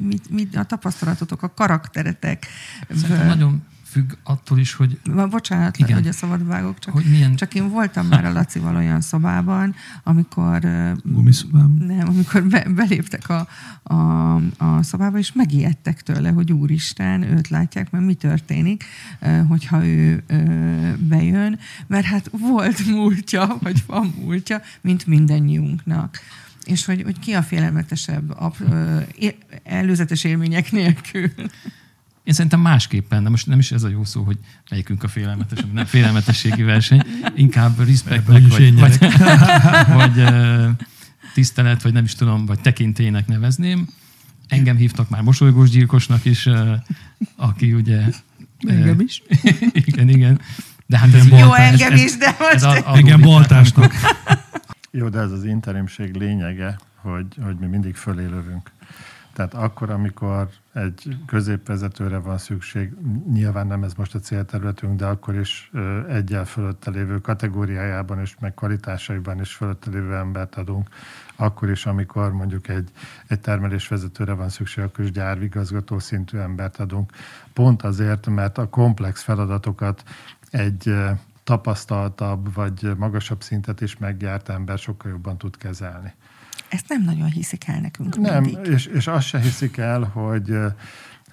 mit, 0.03 0.31
mit 0.31 0.57
a 0.57 0.65
tapasztalatotok, 0.65 1.43
a 1.43 1.55
karakteretek. 1.55 2.47
Szerintem 2.89 3.27
nagyon 3.27 3.63
függ 3.99 4.13
attól 4.23 4.59
is, 4.59 4.75
hogy, 4.75 4.99
Ma, 5.15 5.27
bocsánat, 5.27 5.79
Igen. 5.79 5.95
Hogy 5.95 6.09
a 6.09 6.13
szabad 6.13 6.47
vágok, 6.47 6.79
csak, 6.79 6.93
hogy 6.93 7.05
milyen... 7.11 7.37
csak 7.37 7.55
én 7.55 7.69
voltam 7.69 8.07
már 8.07 8.25
a 8.25 8.33
Lacival 8.33 8.77
olyan 8.77 9.01
szobában, 9.01 9.75
amikor 10.03 10.61
Gumiszobában. 11.05 11.85
nem, 11.87 12.09
amikor 12.09 12.45
be, 12.45 12.67
beléptek 12.75 13.29
a, 13.29 13.49
a, 13.83 14.35
a 14.59 14.83
szobába, 14.83 15.19
és 15.19 15.33
megijedtek 15.33 16.03
tőle, 16.03 16.31
hogy 16.31 16.53
úristen, 16.53 17.23
őt 17.23 17.49
látják, 17.49 17.91
mert 17.91 18.05
mi 18.05 18.15
történik, 18.15 18.85
hogyha 19.49 19.87
ő 19.87 20.25
bejön, 20.99 21.59
mert 21.87 22.05
hát 22.05 22.31
volt 22.33 22.87
múltja, 22.87 23.57
vagy 23.61 23.85
van 23.87 24.15
múltja, 24.21 24.61
mint 24.81 25.07
mindannyiunknak. 25.07 26.19
És 26.65 26.85
hogy, 26.85 27.03
hogy 27.03 27.19
ki 27.19 27.33
a 27.33 27.43
félelmetesebb 27.43 28.31
ap, 28.31 28.57
előzetes 29.65 30.25
élmények 30.25 30.73
nélkül. 30.73 31.31
Én 32.29 32.35
szerintem 32.35 32.61
másképpen, 32.61 33.23
de 33.23 33.29
most 33.29 33.47
nem 33.47 33.59
is 33.59 33.73
ez 33.73 33.83
a 33.83 33.89
jó 33.89 34.05
szó, 34.05 34.23
hogy 34.23 34.39
melyikünk 34.71 35.03
a 35.03 35.09
félelmetes, 35.09 35.59
nem 35.73 35.85
félelmetességi 35.85 36.63
verseny, 36.63 37.03
inkább 37.35 37.79
respektnek, 37.87 38.49
vagy, 38.49 38.75
vagy, 38.79 38.99
vagy 39.89 40.37
tisztelet, 41.35 41.83
vagy 41.83 41.93
nem 41.93 42.05
is 42.05 42.15
tudom, 42.15 42.47
vagy 42.47 42.61
tekintélynek 42.61 43.27
nevezném. 43.27 43.89
Engem 44.49 44.77
hívtak 44.77 45.09
már 45.09 45.23
mosolygós 45.23 45.71
gyilkosnak 45.71 46.25
is, 46.25 46.49
aki 47.37 47.73
ugye... 47.73 48.05
Engem 48.67 49.01
is. 49.01 49.23
igen, 49.87 50.09
igen. 50.09 50.41
De 50.87 50.99
hát 50.99 51.15
ez, 51.15 51.27
Jó, 51.27 51.37
Baltás. 51.37 51.81
engem 51.81 51.95
is, 51.99 52.17
de 52.17 52.37
most... 52.39 52.55
ez 52.55 52.63
a- 52.63 52.83
hát 52.85 53.21
baltásnak. 53.21 53.93
Jó, 54.91 55.09
de 55.09 55.19
ez 55.19 55.31
az 55.31 55.45
interimség 55.45 56.15
lényege, 56.15 56.79
hogy, 57.03 57.27
hogy 57.43 57.57
mi 57.61 57.67
mindig 57.67 57.95
fölélövünk. 57.95 58.71
Tehát 59.39 59.55
akkor, 59.55 59.91
amikor 59.91 60.49
egy 60.73 61.17
középvezetőre 61.27 62.19
van 62.19 62.39
szükség, 62.39 62.93
nyilván 63.33 63.67
nem 63.67 63.83
ez 63.83 63.95
most 63.95 64.15
a 64.15 64.19
célterületünk, 64.19 64.99
de 64.99 65.07
akkor 65.07 65.35
is 65.35 65.71
egyel 66.09 66.45
fölötte 66.45 66.91
lévő 66.91 67.21
kategóriájában 67.21 68.21
és 68.21 68.35
meg 68.41 68.55
kvalitásaiban 68.55 69.41
is 69.41 69.53
fölötte 69.53 69.91
lévő 69.91 70.15
embert 70.15 70.55
adunk. 70.55 70.89
Akkor 71.37 71.71
is, 71.71 71.87
amikor 71.87 72.33
mondjuk 72.33 72.69
egy, 72.69 72.91
egy 73.27 73.41
termelésvezetőre 73.41 74.33
van 74.33 74.49
szükség, 74.49 74.85
akkor 74.85 75.05
is 75.05 75.11
gyárvigazgató 75.11 75.99
szintű 75.99 76.39
embert 76.39 76.77
adunk. 76.77 77.13
Pont 77.53 77.83
azért, 77.83 78.27
mert 78.27 78.59
a 78.59 78.69
komplex 78.69 79.23
feladatokat 79.23 80.03
egy 80.51 80.95
tapasztaltabb 81.45 82.55
vagy 82.55 82.97
magasabb 82.97 83.43
szintet 83.43 83.81
is 83.81 83.97
megjárt 83.99 84.49
ember 84.49 84.79
sokkal 84.79 85.11
jobban 85.11 85.39
tud 85.39 85.57
kezelni. 85.57 86.15
Ezt 86.69 86.89
nem 86.89 87.03
nagyon 87.03 87.31
hiszik 87.31 87.69
el 87.69 87.81
nekünk 87.81 88.17
Nem, 88.19 88.43
mindig. 88.43 88.73
és, 88.73 88.87
és 88.87 89.07
azt 89.07 89.27
se 89.27 89.39
hiszik 89.39 89.77
el, 89.77 90.03
hogy, 90.03 90.59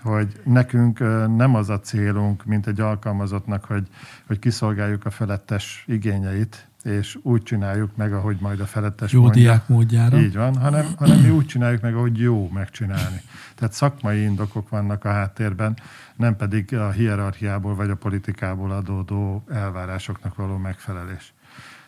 hogy 0.01 0.41
nekünk 0.43 0.99
nem 1.35 1.55
az 1.55 1.69
a 1.69 1.79
célunk, 1.79 2.45
mint 2.45 2.67
egy 2.67 2.79
alkalmazottnak, 2.79 3.65
hogy, 3.65 3.87
hogy 4.27 4.39
kiszolgáljuk 4.39 5.05
a 5.05 5.09
felettes 5.09 5.83
igényeit, 5.87 6.67
és 6.83 7.17
úgy 7.21 7.43
csináljuk 7.43 7.95
meg, 7.95 8.13
ahogy 8.13 8.37
majd 8.39 8.59
a 8.59 8.65
felettes 8.65 9.11
Jó 9.11 9.21
mondja. 9.21 9.41
diák 9.41 9.67
módjára. 9.67 10.17
Így 10.19 10.35
van, 10.35 10.57
hanem, 10.57 10.85
hanem 10.97 11.19
mi 11.19 11.29
úgy 11.29 11.45
csináljuk 11.45 11.81
meg, 11.81 11.95
ahogy 11.95 12.19
jó 12.19 12.49
megcsinálni. 12.53 13.21
Tehát 13.55 13.73
szakmai 13.73 14.21
indokok 14.21 14.69
vannak 14.69 15.05
a 15.05 15.11
háttérben, 15.11 15.77
nem 16.15 16.35
pedig 16.35 16.75
a 16.75 16.91
hierarchiából 16.91 17.75
vagy 17.75 17.89
a 17.89 17.95
politikából 17.95 18.71
adódó 18.71 19.43
elvárásoknak 19.51 20.35
való 20.35 20.57
megfelelés. 20.57 21.33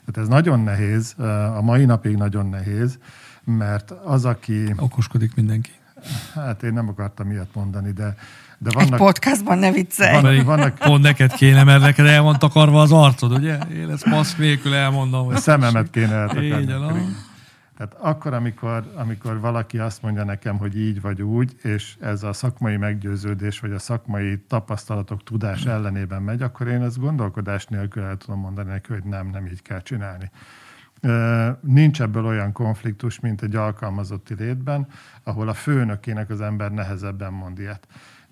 Tehát 0.06 0.22
ez 0.22 0.28
nagyon 0.28 0.60
nehéz, 0.60 1.16
a 1.56 1.62
mai 1.62 1.86
napig 1.86 2.16
nagyon 2.16 2.50
nehéz, 2.50 2.98
mert 3.56 3.92
az, 3.92 4.26
aki, 4.26 4.74
Okoskodik 4.78 5.36
mindenki. 5.36 5.72
hát 6.34 6.64
én 6.64 6.74
nem 6.74 6.90
akartam 6.90 7.32
ilyet 7.32 7.50
mondani, 7.54 7.92
de, 7.92 8.16
de 8.58 8.70
Egy 8.70 8.74
vannak, 8.74 9.00
podcastban 9.00 9.58
ne 9.58 9.72
viccelj. 9.72 10.22
vannak, 10.22 10.46
vannak 10.46 10.76
Pont 10.76 11.04
neked 11.04 11.34
kéne, 11.34 11.64
mert 11.64 11.82
neked 11.82 12.06
el 12.06 12.22
van 12.22 12.40
takarva 12.40 12.82
az 12.82 12.92
arcod, 12.92 13.32
ugye? 13.32 13.58
Én 13.58 13.90
ezt 13.90 14.06
maszk 14.06 14.38
nélkül 14.38 14.74
elmondom. 14.74 15.26
Hogy 15.26 15.36
a 15.36 15.40
szememet 15.40 15.90
kéne 15.90 16.14
eltakarni. 16.14 16.74
van. 16.74 17.16
Tehát 17.78 17.94
akkor, 18.00 18.34
amikor, 18.34 18.92
amikor 18.96 19.40
valaki 19.40 19.78
azt 19.78 20.02
mondja 20.02 20.24
nekem, 20.24 20.58
hogy 20.58 20.78
így 20.78 21.02
vagy 21.02 21.22
úgy, 21.22 21.56
és 21.64 21.96
ez 22.00 22.24
a 22.24 22.34
szakmai 22.34 22.78
meggyőződés, 22.78 23.60
vagy 23.60 23.72
a 23.72 23.80
szakmai 23.80 24.38
tapasztalatok, 24.48 25.24
tudás 25.24 25.66
ellenében 25.66 26.22
megy, 26.22 26.42
akkor 26.42 26.68
én 26.68 26.82
ezt 26.82 27.00
gondolkodás 27.00 27.66
nélkül 27.66 28.04
el 28.04 28.18
tudom 28.18 28.40
mondani 28.40 28.70
neki, 28.70 28.94
hogy 28.94 29.04
nem, 29.04 29.30
nem 29.30 29.46
így 29.46 29.62
kell 29.62 29.82
csinálni. 29.82 30.32
Nincs 31.62 32.02
ebből 32.02 32.26
olyan 32.26 32.52
konfliktus, 32.52 33.20
mint 33.20 33.42
egy 33.42 33.56
alkalmazotti 33.56 34.34
létben, 34.34 34.88
ahol 35.24 35.48
a 35.48 35.54
főnökének 35.54 36.30
az 36.30 36.42
ember 36.42 36.72
nehezebben 36.72 37.34
mond 37.34 37.60
ilyet. 37.60 37.88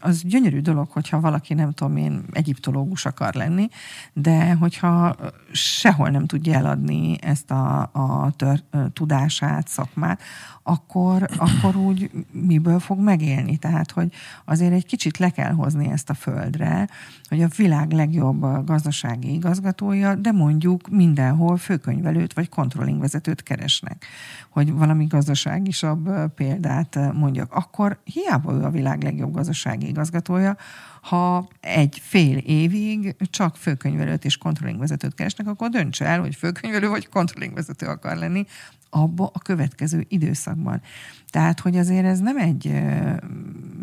Az 0.05 0.21
gyönyörű 0.23 0.59
dolog, 0.59 0.89
hogyha 0.89 1.19
valaki, 1.19 1.53
nem 1.53 1.71
tudom 1.71 1.97
én, 1.97 2.23
egyiptológus 2.31 3.05
akar 3.05 3.33
lenni, 3.33 3.67
de 4.13 4.53
hogyha 4.53 5.15
sehol 5.51 6.09
nem 6.09 6.25
tudja 6.25 6.53
eladni 6.53 7.17
ezt 7.21 7.51
a, 7.51 7.81
a 7.81 8.31
tör, 8.35 8.63
tudását, 8.93 9.67
szakmát, 9.67 10.21
akkor, 10.63 11.27
akkor 11.37 11.75
úgy 11.75 12.11
miből 12.31 12.79
fog 12.79 12.99
megélni? 12.99 13.57
Tehát, 13.57 13.91
hogy 13.91 14.11
azért 14.45 14.73
egy 14.73 14.85
kicsit 14.85 15.17
le 15.17 15.29
kell 15.29 15.51
hozni 15.51 15.89
ezt 15.91 16.09
a 16.09 16.13
földre, 16.13 16.87
hogy 17.29 17.41
a 17.41 17.47
világ 17.57 17.91
legjobb 17.91 18.65
gazdasági 18.65 19.33
igazgatója, 19.33 20.15
de 20.15 20.31
mondjuk 20.31 20.89
mindenhol 20.89 21.57
főkönyvelőt 21.57 22.33
vagy 22.33 22.49
controlling 22.49 22.99
vezetőt 22.99 23.43
keresnek, 23.43 24.05
hogy 24.49 24.73
valami 24.73 25.05
gazdaságisabb 25.05 26.09
példát 26.35 27.13
mondjak. 27.13 27.53
Akkor 27.53 27.99
hiába 28.03 28.53
ő 28.53 28.63
a 28.63 28.69
világ 28.69 29.03
legjobb 29.03 29.33
gazdasági 29.33 29.87
igazgatója, 29.95 30.57
ha 31.01 31.47
egy 31.59 32.01
fél 32.03 32.37
évig 32.37 33.15
csak 33.29 33.55
főkönyvelőt 33.55 34.25
és 34.25 34.37
controlling 34.37 34.79
vezetőt 34.79 35.13
keresnek, 35.13 35.47
akkor 35.47 35.69
dönts 35.69 36.01
el, 36.01 36.19
hogy 36.19 36.35
főkönyvelő 36.35 36.87
vagy 36.87 37.09
controlling 37.09 37.53
vezető 37.53 37.85
akar 37.85 38.17
lenni 38.17 38.45
abba 38.89 39.31
a 39.33 39.39
következő 39.39 40.05
időszakban. 40.07 40.81
Tehát, 41.29 41.59
hogy 41.59 41.77
azért 41.77 42.05
ez 42.05 42.19
nem 42.19 42.37
egy, 42.37 42.71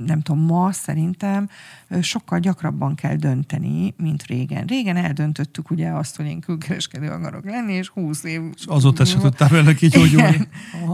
nem 0.07 0.21
tudom, 0.21 0.45
ma 0.45 0.73
szerintem 0.73 1.49
sokkal 2.01 2.38
gyakrabban 2.38 2.95
kell 2.95 3.17
dönteni, 3.17 3.95
mint 3.97 4.23
régen. 4.23 4.67
Régen 4.67 4.97
eldöntöttük 4.97 5.71
ugye 5.71 5.91
azt, 5.91 6.17
hogy 6.17 6.27
én 6.27 6.41
külkereskedő 6.41 7.09
akarok 7.09 7.45
lenni, 7.45 7.73
és 7.73 7.88
20 7.88 8.25
év... 8.25 8.43
És 8.55 8.65
azóta 8.67 9.05
se 9.05 9.19
tudtál 9.19 9.49
vele 9.49 9.75
kigyógyulni. 9.75 10.49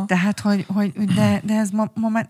Tehát, 0.07 0.41
hogy, 0.41 0.65
hogy 0.69 0.93
de, 0.93 1.41
de 1.45 1.55
ez 1.55 1.71
ma, 1.71 1.91
ma 1.95 2.09
már, 2.09 2.27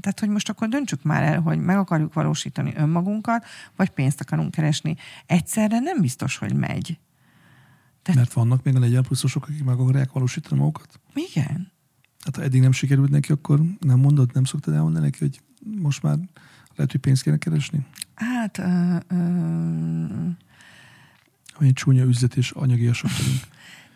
tehát, 0.00 0.20
hogy 0.20 0.28
most 0.28 0.48
akkor 0.48 0.68
döntsük 0.68 1.02
már 1.02 1.22
el, 1.22 1.40
hogy 1.40 1.58
meg 1.58 1.76
akarjuk 1.76 2.12
valósítani 2.12 2.72
önmagunkat, 2.76 3.44
vagy 3.76 3.90
pénzt 3.90 4.20
akarunk 4.20 4.50
keresni. 4.50 4.96
Egyszerre 5.26 5.78
nem 5.78 6.00
biztos, 6.00 6.36
hogy 6.36 6.54
megy. 6.54 6.98
Mert 8.14 8.32
vannak 8.32 8.62
még 8.62 8.76
a 8.76 8.78
40 8.78 9.02
pluszosok, 9.02 9.42
akik 9.42 9.64
meg 9.64 9.78
akarják 9.78 10.12
valósítani 10.12 10.60
magukat. 10.60 11.00
Igen. 11.14 11.72
Hát 12.24 12.36
ha 12.36 12.42
eddig 12.42 12.60
nem 12.60 12.72
sikerült 12.72 13.10
neki, 13.10 13.32
akkor 13.32 13.60
nem 13.80 13.98
mondod, 13.98 14.30
nem 14.34 14.44
szoktad 14.44 14.74
elmondani 14.74 15.04
neki, 15.04 15.18
hogy 15.18 15.40
most 15.80 16.02
már 16.02 16.18
lehet, 16.76 16.90
hogy 16.90 17.00
pénzt 17.00 17.22
kéne 17.22 17.36
keresni? 17.36 17.86
Hát, 18.14 18.58
ö, 18.58 18.94
Hogy 21.52 21.66
egy 21.66 21.72
csúnya 21.72 22.04
üzlet 22.04 22.36
és 22.36 22.50
anyagiasak 22.50 23.10
vagyunk. 23.18 23.40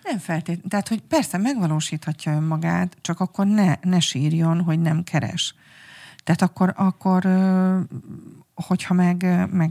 nem 0.02 0.18
feltétlenül. 0.18 0.68
Tehát, 0.68 0.88
hogy 0.88 1.00
persze 1.00 1.38
megvalósíthatja 1.38 2.32
önmagát, 2.32 2.96
csak 3.00 3.20
akkor 3.20 3.46
ne, 3.46 3.74
ne 3.82 4.00
sírjon, 4.00 4.60
hogy 4.60 4.80
nem 4.80 5.02
keres. 5.04 5.54
Tehát 6.24 6.42
akkor, 6.42 6.72
akkor 6.76 7.24
hogyha 8.54 8.94
meg, 8.94 9.48
meg 9.52 9.70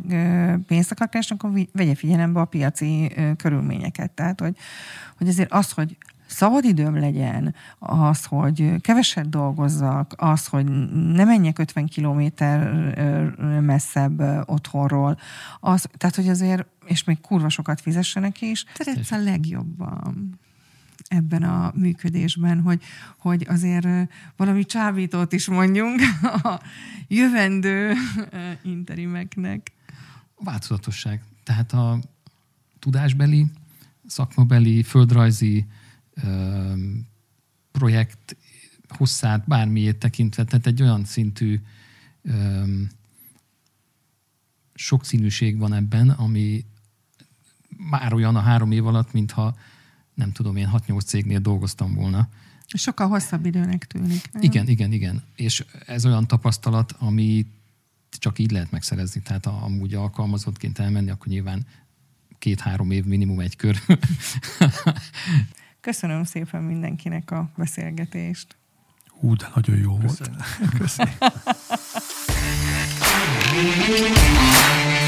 pénzt 0.68 0.92
akar 0.92 1.10
keresni, 1.10 1.36
akkor 1.36 1.52
vegye 1.72 1.96
figyelembe 1.96 2.40
a 2.40 2.46
piaci 2.46 3.12
körülményeket. 3.38 4.12
Tehát, 4.12 4.40
hogy, 4.40 4.58
hogy 5.18 5.28
azért 5.28 5.52
az, 5.52 5.72
hogy 5.72 5.98
szabadidőm 6.34 7.00
legyen, 7.00 7.56
az, 7.80 8.26
hogy 8.26 8.82
keveset 8.82 9.30
dolgozzak, 9.30 10.14
az, 10.18 10.48
hogy 10.48 10.66
ne 10.92 11.24
menjek 11.24 11.60
50 11.60 11.86
kilométer 11.86 12.74
messzebb 13.62 14.22
otthonról, 14.46 15.18
az, 15.60 15.88
tehát, 15.98 16.16
hogy 16.16 16.30
azért, 16.30 16.66
és 16.86 17.04
még 17.04 17.22
kurva 17.22 17.50
sokat 17.50 17.82
fizessenek 17.82 18.42
is, 18.42 18.66
szeretsz 18.74 19.12
a 19.12 19.18
legjobban 19.18 20.40
ebben 21.08 21.44
a 21.44 21.72
működésben, 21.76 22.62
hogy, 22.62 22.82
hogy 23.18 23.46
azért 23.50 23.88
valami 24.36 24.66
csábítót 24.66 25.34
is 25.34 25.48
mondjunk 25.48 26.02
a 26.44 26.62
jövendő 27.08 27.94
interimeknek. 28.62 29.72
A 30.36 30.44
változatosság. 30.44 31.22
Tehát 31.44 31.74
a 31.74 32.00
tudásbeli, 32.80 33.46
szakmabeli, 34.08 34.84
földrajzi 34.84 35.66
projekt 37.72 38.38
hosszát, 38.88 39.48
bármiét 39.48 39.98
tekintve, 39.98 40.44
tehát 40.44 40.68
egy 40.68 40.82
olyan 40.82 41.06
szintű 41.06 41.60
öm, 42.22 42.90
sokszínűség 44.74 45.58
van 45.58 45.74
ebben, 45.74 46.10
ami 46.10 46.66
már 47.78 48.14
olyan 48.14 48.36
a 48.36 48.40
három 48.40 48.72
év 48.72 48.88
alatt, 48.88 49.14
mintha 49.14 49.58
nem 50.14 50.32
tudom, 50.32 50.56
én 50.56 50.70
6-8 50.74 51.06
cégnél 51.06 51.40
dolgoztam 51.40 51.94
volna. 51.94 52.30
Sokkal 52.68 53.08
hosszabb 53.08 53.46
időnek 53.46 53.86
tűnik. 53.86 54.32
Nem? 54.32 54.42
Igen, 54.42 54.68
igen, 54.68 54.92
igen. 54.92 55.24
És 55.36 55.66
ez 55.86 56.06
olyan 56.06 56.28
tapasztalat, 56.28 56.92
ami 56.92 57.46
csak 58.10 58.40
így 58.40 58.52
lehet 58.52 58.72
megszerezni. 58.72 59.22
Tehát 59.22 59.46
ha 59.46 59.52
amúgy 59.52 59.94
alkalmazottként 59.94 60.80
elmenni, 60.80 61.10
akkor 61.10 61.28
nyilván 61.28 61.66
két-három 62.40 62.92
év 62.92 63.06
minimum 63.06 63.40
egy 63.40 63.56
kör. 63.56 63.78
Köszönöm 65.84 66.24
szépen 66.24 66.64
mindenkinek 66.64 67.32
a 67.32 67.50
beszélgetést. 67.56 68.56
Hú, 69.08 69.36
de 69.36 69.50
nagyon 69.56 69.78
jó 69.78 69.98
volt. 69.98 70.18
Köszönjük. 70.18 70.78
Köszönjük. 70.78 71.18